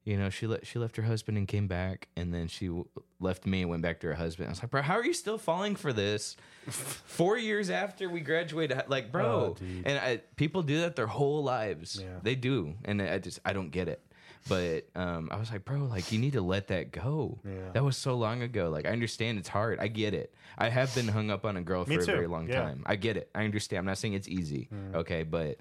[0.05, 2.85] You know, she le- she left her husband and came back, and then she w-
[3.21, 4.47] left me and went back to her husband.
[4.47, 6.35] I was like, bro, how are you still falling for this?
[6.67, 9.55] Four years after we graduated, like, bro.
[9.59, 11.99] Oh, and I, people do that their whole lives.
[12.01, 12.19] Yeah.
[12.21, 14.01] They do, and I just I don't get it.
[14.49, 17.39] But um, I was like, bro, like you need to let that go.
[17.45, 17.71] Yeah.
[17.71, 18.69] That was so long ago.
[18.69, 19.79] Like I understand it's hard.
[19.79, 20.33] I get it.
[20.57, 22.61] I have been hung up on a girl for a very long Yeah.
[22.61, 22.83] time.
[22.85, 23.29] I get it.
[23.33, 23.79] I understand.
[23.79, 24.67] I'm not saying it's easy.
[24.93, 25.59] Okay, but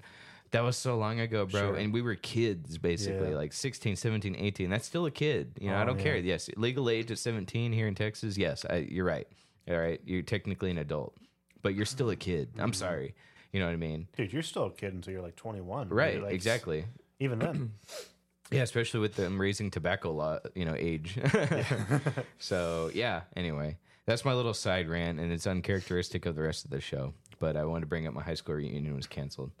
[0.53, 1.59] that was so long ago, bro.
[1.61, 1.75] Sure.
[1.75, 3.35] And we were kids basically, Yeah.
[3.35, 4.69] like 16, 17, 18.
[4.69, 5.51] That's still a kid.
[5.59, 6.03] You know, I Oh, don't yeah.
[6.03, 6.17] care.
[6.17, 8.37] Yes, legal age at 17 here in Texas.
[8.37, 9.27] Yes, I, you're right.
[9.69, 11.15] All right, you're technically an adult,
[11.61, 12.49] but you're still a kid.
[12.53, 12.61] Mm-hmm.
[12.61, 13.13] I'm sorry.
[13.51, 14.07] You know what I mean?
[14.17, 15.89] Dude, you're still a kid until you're like 21.
[15.89, 16.21] Right.
[16.23, 16.85] Like, exactly.
[17.19, 17.73] Even then.
[18.51, 21.17] Yeah, especially with them raising tobacco law, you know, age.
[22.37, 23.21] so yeah.
[23.35, 27.13] Anyway, that's my little side rant, and it's uncharacteristic of the rest of the show.
[27.39, 29.51] But I wanted to bring up my high school reunion was canceled.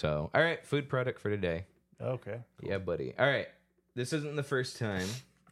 [0.00, 1.66] So all right, food product for today.
[2.00, 2.40] okay.
[2.62, 3.12] Yeah, buddy.
[3.18, 3.48] All right,
[3.94, 5.06] this isn't the first time.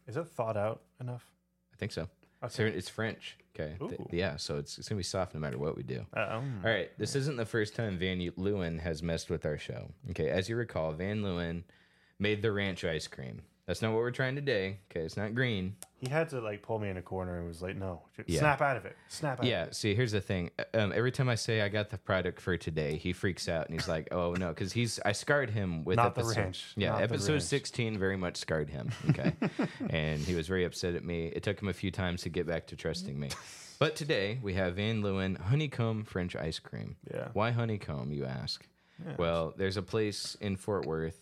[0.07, 1.25] Is it thought out enough?
[1.73, 2.09] I think so.
[2.49, 2.75] So Okay.
[2.77, 3.37] it's French.
[3.55, 3.75] Okay.
[3.79, 4.07] Th- Ooh.
[4.13, 4.37] yeah.
[4.37, 6.07] So it's, it's gonna be soft no matter what we do.
[6.15, 9.91] Um, All right, this isn't the first time Van Leeuwen has messed with our show.
[10.11, 11.65] Okay, as you recall, Van Leeuwen
[12.19, 13.43] made the ranch ice cream.
[13.69, 14.79] That's not what we're trying today.
[14.91, 15.77] Okay, it's not green.
[15.99, 18.39] He had to like pull me in a corner and was like, no, Yeah.
[18.39, 18.97] snap out of it.
[19.09, 19.65] Snap out Yeah.
[19.65, 19.75] of it.
[19.75, 20.51] See, here's the thing.
[20.73, 23.79] Um, every time I say I got the product for today, he freaks out and
[23.79, 26.41] he's like, "Oh no," because he's I scarred him with Not the episode.
[26.41, 26.73] ranch.
[26.77, 27.41] Yeah, Not episode.
[27.43, 28.91] 16 very much scarred him.
[29.11, 29.35] Okay,
[29.91, 31.27] and he was very upset at me.
[31.27, 33.29] It took him a few times to get back to trusting me.
[33.79, 36.97] But today we have Van Leeuwen honeycomb French ice cream.
[37.13, 37.29] Yeah.
[37.35, 38.67] Why honeycomb, you ask?
[39.07, 39.15] Yeah.
[39.19, 41.21] Well, there's a place in Fort Worth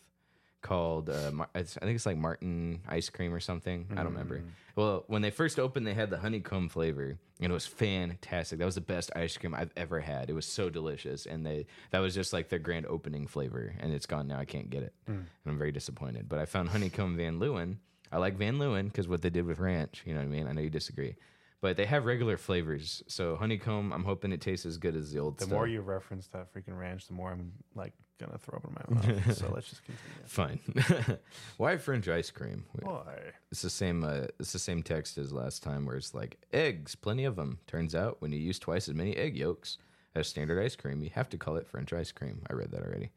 [0.62, 3.86] called uh, I think it's like Martin ice cream or something.
[3.92, 4.38] I don't remember.
[4.38, 4.48] Mm.
[4.74, 8.59] Well, when they first opened, they had the honeycomb flavor, and it was fantastic.
[8.59, 10.28] That was the best ice cream I've ever had.
[10.28, 13.92] It was so delicious, and they that was just like their grand opening flavor, and
[13.92, 14.38] it's gone now.
[14.38, 15.14] I can't get it, Mm.
[15.14, 16.28] and I'm very disappointed.
[16.28, 17.76] But I found honeycomb Van Leeuwen.
[18.12, 20.02] I like Van Leeuwen because what they did with ranch.
[20.07, 20.46] You know what I mean?
[20.46, 21.16] I know you disagree.
[21.62, 23.92] But they have regular flavors, so honeycomb.
[23.92, 25.54] I'm hoping it tastes as good as the old The stuff.
[25.54, 29.14] more you reference that freaking ranch, the more I'm like gonna throw up in my
[29.14, 29.37] mouth.
[29.37, 30.25] so let's just continue.
[30.27, 31.19] Fine.
[31.57, 32.64] Why French ice cream?
[32.81, 33.17] Why?
[33.51, 34.05] It's the same.
[34.05, 37.59] Uh, it's the same text as last time, where it's like eggs, plenty of them.
[37.67, 39.79] Turns out, when you use twice as many egg yolks
[40.14, 42.43] as standard ice cream, you have to call it French ice cream.
[42.49, 43.11] I read that already.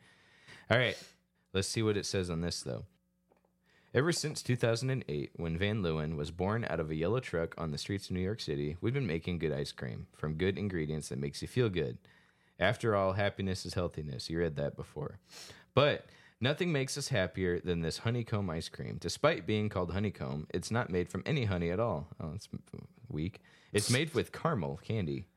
[0.69, 0.97] All right,
[1.53, 2.85] let's see what it says on this though.
[3.91, 7.77] Ever since 2008, when Van Leeuwen was born out of a yellow truck on the
[7.79, 11.17] streets of New York City, we've been making good ice cream from good ingredients that
[11.17, 11.97] makes you feel good.
[12.59, 14.29] After all, happiness is healthiness.
[14.29, 15.19] You read that before.
[15.73, 16.05] But
[16.41, 18.97] nothing makes us happier than this honeycomb ice cream.
[18.99, 22.07] Despite being called honeycomb, it's not made from any honey at all.
[22.19, 22.49] Oh, it's
[23.07, 23.41] weak.
[23.71, 25.27] It's made with caramel candy.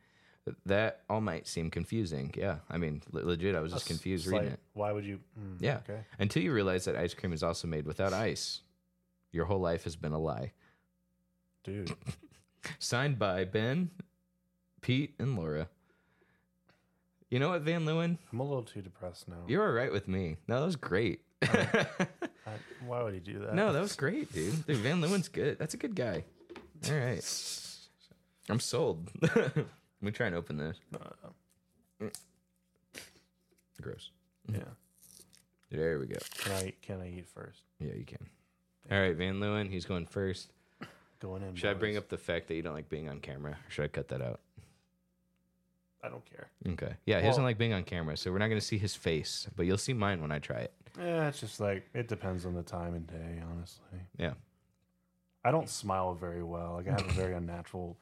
[0.66, 2.34] That all might seem confusing.
[2.36, 4.60] Yeah, I mean, le- legit, I was just confused reading like, it.
[4.72, 5.20] Why would you?
[5.38, 5.76] mm, Yeah.
[5.88, 6.00] Okay.
[6.18, 8.62] Until you realize that ice cream is also made without ice.
[9.30, 10.52] Your whole life has been a lie.
[11.62, 11.94] Dude.
[12.80, 13.90] Signed by Ben,
[14.80, 15.68] Pete, and Laura.
[17.32, 18.18] You know what, Van Leeuwen?
[18.30, 19.38] I'm a little too depressed now.
[19.48, 20.36] You were right with me.
[20.48, 21.22] No, that was great.
[21.42, 21.86] I,
[22.84, 23.54] why would he do that?
[23.54, 24.66] no, that was great, dude.
[24.66, 25.58] Dude, Van Leeuwen's good.
[25.58, 26.24] That's a good guy.
[26.90, 27.24] All right.
[28.50, 29.10] I'm sold.
[29.22, 29.56] Let
[30.02, 30.76] me try and open this.
[30.94, 32.08] Uh,
[33.80, 34.10] Gross.
[34.52, 34.58] yeah.
[35.70, 36.18] There we go.
[36.36, 37.62] Can I can I eat first?
[37.80, 38.26] Yeah, you can.
[38.90, 40.52] All right, Van Leeuwen, he's going first.
[41.18, 41.54] Going in.
[41.54, 43.52] Should I bring up the fact that you don't like being on camera?
[43.52, 44.40] Or should I cut that out?
[46.02, 46.48] I don't care.
[46.72, 46.94] Okay.
[47.06, 48.94] Yeah, he doesn't Well- like being on camera, so we're not going to see his
[48.96, 50.72] face, but you'll see mine when I try it.
[50.98, 53.40] Yeah, it's just like it depends on the time and day.
[53.50, 54.34] Honestly, Yeah.
[55.44, 56.74] I don't smile very well.
[56.74, 57.96] Like I have a very unnatural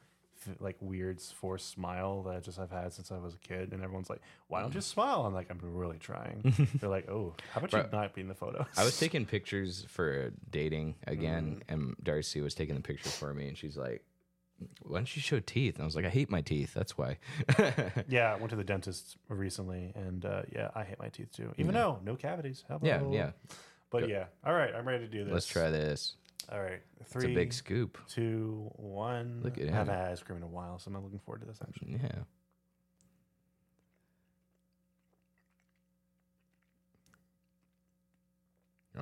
[0.47, 3.81] f- like weird forced smile that just I've had since I was a kid, and
[3.81, 7.59] everyone's like, "Why don't you smile?" I'm like, "I'm really trying." They're like, "Oh, how
[7.59, 11.61] about you Bro, not be in the photos?" I was taking pictures for dating again,
[11.67, 11.73] mm.
[11.73, 14.03] and Darcy was taking the pictures for me, and she's like,
[14.83, 16.73] "Why don't you show teeth?" And I was like, "I hate my teeth.
[16.73, 17.17] That's why."
[18.07, 21.53] yeah, I went to the dentist recently, and uh, yeah, I hate my teeth too.
[21.57, 22.63] Even though no cavities.
[22.81, 23.31] Yeah, yeah.
[23.89, 25.33] But yeah, all right, I'm ready to do this.
[25.33, 26.15] Let's try this.
[26.51, 27.23] All right, three.
[27.23, 27.97] It's a big scoop.
[28.09, 29.41] two, one.
[29.43, 31.41] Look at I haven't had ice cream in a while, so I'm not looking forward
[31.41, 31.99] to this actually.
[32.01, 32.23] Yeah.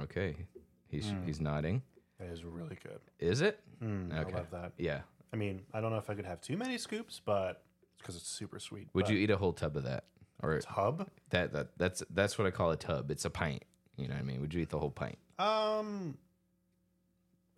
[0.04, 0.36] Okay.
[0.88, 1.26] He's Mm.
[1.26, 1.82] he's nodding.
[2.20, 3.00] That is really good.
[3.20, 3.60] Is it?
[3.82, 4.34] Mm, Okay.
[4.34, 4.74] I love that.
[4.78, 5.02] Yeah.
[5.32, 7.64] I mean, I don't know if I could have too many scoops, but
[7.98, 8.88] because it's super sweet.
[8.94, 10.06] Would but you eat a whole tub of that?
[10.42, 11.10] Or tub?
[11.32, 13.12] that that that's that's what I call a tub.
[13.12, 13.64] It's a pint.
[13.98, 14.40] You know what I mean?
[14.42, 15.18] Would you eat the whole pint?
[15.38, 16.18] Um,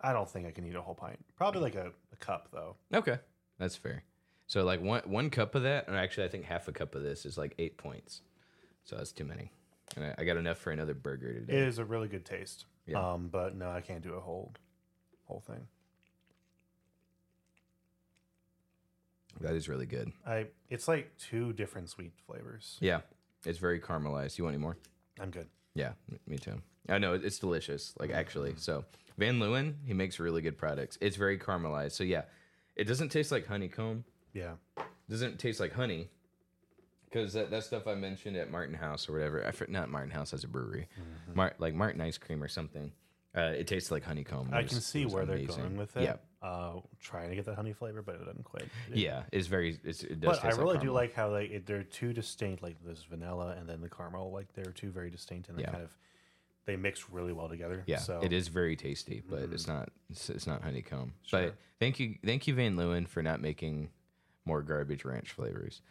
[0.02, 1.20] I don't think I can eat a whole pint.
[1.36, 2.76] Probably like a, a cup though.
[2.94, 3.20] Okay.
[3.60, 4.04] That's fair.
[4.48, 7.04] So like one one cup of that, and actually I think half a cup of
[7.04, 8.22] this is like eight points.
[8.84, 9.52] So that's too many.
[9.96, 11.54] And I, I got enough for another burger today.
[11.54, 12.66] It is a really good taste.
[12.88, 13.14] Yeah.
[13.14, 14.54] Um, but no, I can't do a whole
[15.26, 15.68] whole thing.
[19.44, 20.12] That is really good.
[20.26, 22.78] I it's like two different sweet flavors.
[22.80, 23.02] Yeah.
[23.46, 24.38] It's very caramelized.
[24.38, 24.78] You want any more?
[25.20, 25.48] I'm good.
[25.74, 25.94] Yeah,
[26.28, 26.62] me too.
[26.90, 27.94] I know it's delicious.
[28.00, 28.86] Like actually, so
[29.18, 30.98] Van Leeuwen, he makes really good products.
[31.02, 31.94] It's very caramelized.
[31.94, 32.24] So yeah,
[32.76, 34.04] it doesn't taste like honeycomb.
[34.34, 34.54] Yeah.
[35.10, 36.10] doesn't taste like honey.
[37.06, 40.34] Because that, that stuff I mentioned at Martin House or whatever, I, not Martin House
[40.34, 40.88] as a brewery,
[41.34, 42.94] Mar- like Martin Ice Cream or something.
[43.36, 44.50] Uh, it tastes like honeycomb.
[44.54, 46.04] I can see where they're going with it.
[46.04, 48.68] Yeah, Uh, trying to get that honey flavor, but it doesn't quite.
[48.92, 49.80] yeah, it's very.
[49.84, 50.40] It's, it does.
[50.40, 52.64] But I really do like how like it, they're two distinct.
[52.64, 54.32] Like there's vanilla and then the caramel.
[54.32, 55.72] Like they're two very distinct and they Yeah.
[55.72, 55.96] kind of
[56.66, 57.84] they mix really well together.
[57.86, 59.90] Yeah, So it is very tasty, but it's not.
[60.10, 61.14] It's, it's not honeycomb.
[61.24, 61.44] Sure.
[61.44, 63.90] But thank you, thank you, Van Leeuwen, for not making
[64.46, 65.82] more garbage ranch flavors.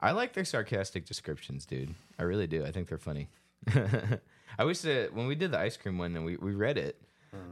[0.00, 1.94] I like their sarcastic descriptions, dude.
[2.18, 2.64] I really do.
[2.64, 3.28] I think they're funny.
[4.58, 7.00] I wish that when we did the ice cream one, and we, we read it,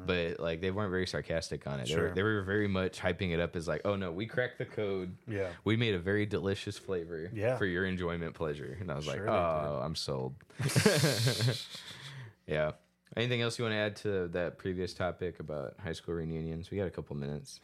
[0.06, 1.88] but like they weren't very sarcastic on it.
[1.88, 2.14] They, were, Mm-hmm.
[2.14, 5.16] They were very much hyping it up as like, oh no, we cracked the code.
[5.28, 5.48] Yeah.
[5.64, 7.56] We made a very delicious flavor Yeah.
[7.56, 8.76] for your enjoyment pleasure.
[8.80, 10.34] And I was Sure like, oh, I'm sold.
[12.46, 12.72] yeah.
[13.16, 16.70] Anything else you want to add to that previous topic about high school reunions?
[16.70, 17.60] We got a couple minutes.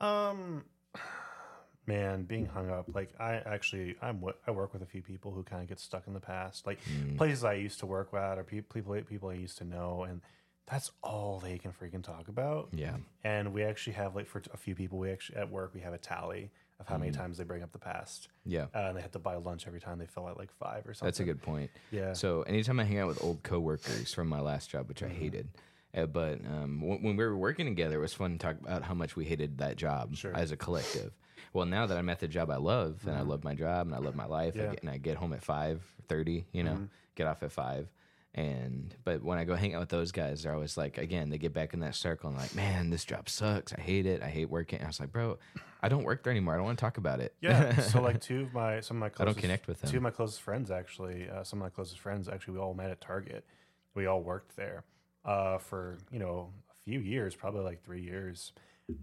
[0.00, 0.64] Um,
[1.86, 2.86] man, being hung up.
[2.94, 6.06] Like I actually, I'm I work with a few people who kind of get stuck
[6.06, 7.16] in the past, like Mm.
[7.18, 10.20] places I used to work at or pe- people people I used to know, and
[10.66, 12.68] that's all they can freaking talk about.
[12.72, 12.96] Yeah.
[13.24, 15.92] And we actually have like for a few people, we actually at work we have
[15.92, 16.50] a tally
[16.80, 17.00] of how Mm.
[17.00, 18.64] many times they bring up the past, Yeah.
[18.74, 20.94] uh, and they have to buy lunch every time they fill out like five or
[20.94, 21.06] something.
[21.06, 21.70] That's a good point.
[21.90, 22.12] Yeah.
[22.12, 25.18] So anytime I hang out with old coworkers from my last job, which I Mm-hmm.
[25.20, 25.48] hated,
[25.94, 28.82] uh, but um, w- when we were working together, it was fun to talk about
[28.84, 30.34] how much we hated that job Sure.
[30.34, 31.12] as a collective.
[31.52, 33.94] Well, now that I'm at the job I love, and I love my job, and
[33.94, 34.70] I love my life, I Mm-hmm.
[34.70, 36.84] Get, and I get home at five thirty, you know, Mm-hmm.
[37.14, 37.88] get off at five.
[38.34, 41.36] And but when I go hang out with those guys, they're always like, again, they
[41.36, 43.74] get back in that circle and like, man, this job sucks.
[43.74, 44.22] I hate it.
[44.22, 44.82] I hate working.
[44.82, 45.38] I was like, bro,
[45.82, 46.54] I don't work there anymore.
[46.54, 47.34] I don't want to talk about it.
[47.42, 47.76] Yeah.
[47.80, 49.90] so like two of my some of my I don't connect with them.
[49.90, 52.72] Two of my closest friends actually, uh, some of my closest friends actually, we all
[52.72, 53.44] met at Target.
[53.94, 54.84] We all worked there
[55.26, 58.52] uh, for you know a few years, probably like three years.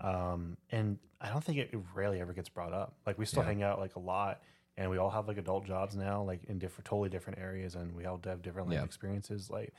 [0.02, 2.96] Um, and I don't think it, it rarely ever gets brought up.
[3.06, 3.50] Like we still Yeah.
[3.50, 4.42] hang out like a lot,
[4.80, 7.94] and we all have like adult jobs now, like in different, totally different areas, and
[7.96, 8.84] we all have different life Yeah.
[8.86, 9.50] experiences.
[9.50, 9.74] Like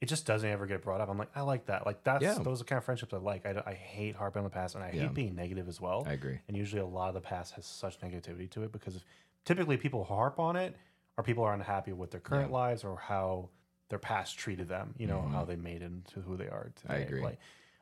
[0.00, 1.08] it just doesn't ever get brought up.
[1.08, 1.86] I'm like, I like that.
[1.86, 2.34] Like that's Yeah.
[2.42, 3.46] those are the kind of friendships I like.
[3.46, 5.02] I, I hate harping on the past, and I Yeah.
[5.02, 6.04] hate being negative as well.
[6.06, 6.40] I agree.
[6.48, 9.04] And usually, a lot of the past has such negativity to it because if,
[9.44, 10.74] typically people harp on it
[11.16, 12.56] or people are unhappy with their current Yeah.
[12.56, 13.50] lives or how
[13.88, 14.94] their past treated them.
[14.98, 16.94] You know how they made into who they are today.
[16.94, 17.02] Mm-hmm.
[17.02, 17.22] I agree.
[17.22, 17.38] Like,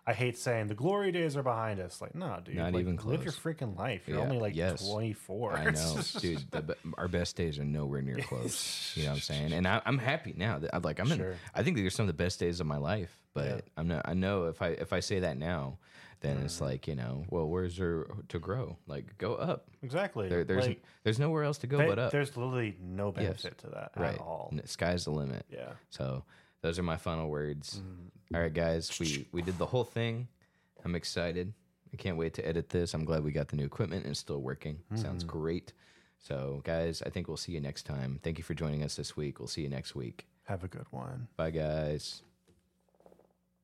[0.09, 2.01] I hate saying the glory days are behind us.
[2.01, 2.57] Like, no, dude.
[2.57, 4.09] Not like, even Live your freaking life.
[4.09, 4.89] You're Yeah, only like yes.
[4.89, 5.53] 24.
[5.53, 6.51] I know, dude.
[6.51, 8.93] The, our best days are nowhere near close.
[8.97, 9.53] You know what I'm saying?
[9.53, 10.59] And I, I'm happy now.
[10.61, 11.35] That I'm like, I'm in.
[11.55, 13.15] I think these are some of the best days of my life.
[13.35, 13.61] But Yeah.
[13.77, 14.03] I'm not.
[14.09, 15.77] I know if I if I say that now,
[16.21, 16.45] then Mm.
[16.47, 18.79] it's like you know, well, where's there to grow?
[18.87, 19.69] Like, go up.
[19.83, 20.29] exactly.
[20.31, 22.13] There, there's like, there's nowhere else to go they- but up.
[22.13, 24.15] there's literally no benefit to that Right.
[24.15, 24.49] at all.
[24.53, 25.45] N- Sky's the limit.
[25.53, 25.73] Yeah.
[25.91, 26.25] So
[26.63, 27.81] those are my final words.
[27.81, 28.35] Mm-hmm.
[28.37, 30.29] All right, guys, we we did the whole thing.
[30.85, 31.53] I'm excited.
[31.93, 32.93] I can't wait to edit this.
[32.95, 34.79] I'm glad we got the new equipment and it's still working.
[34.95, 35.39] Sounds Mm-hmm.
[35.39, 35.73] great.
[36.19, 38.19] So, guys, I think we'll see you next time.
[38.23, 39.39] Thank you for joining us this week.
[39.39, 40.27] We'll see you next week.
[40.45, 41.29] Have a good one.
[41.37, 42.23] Bye, guys.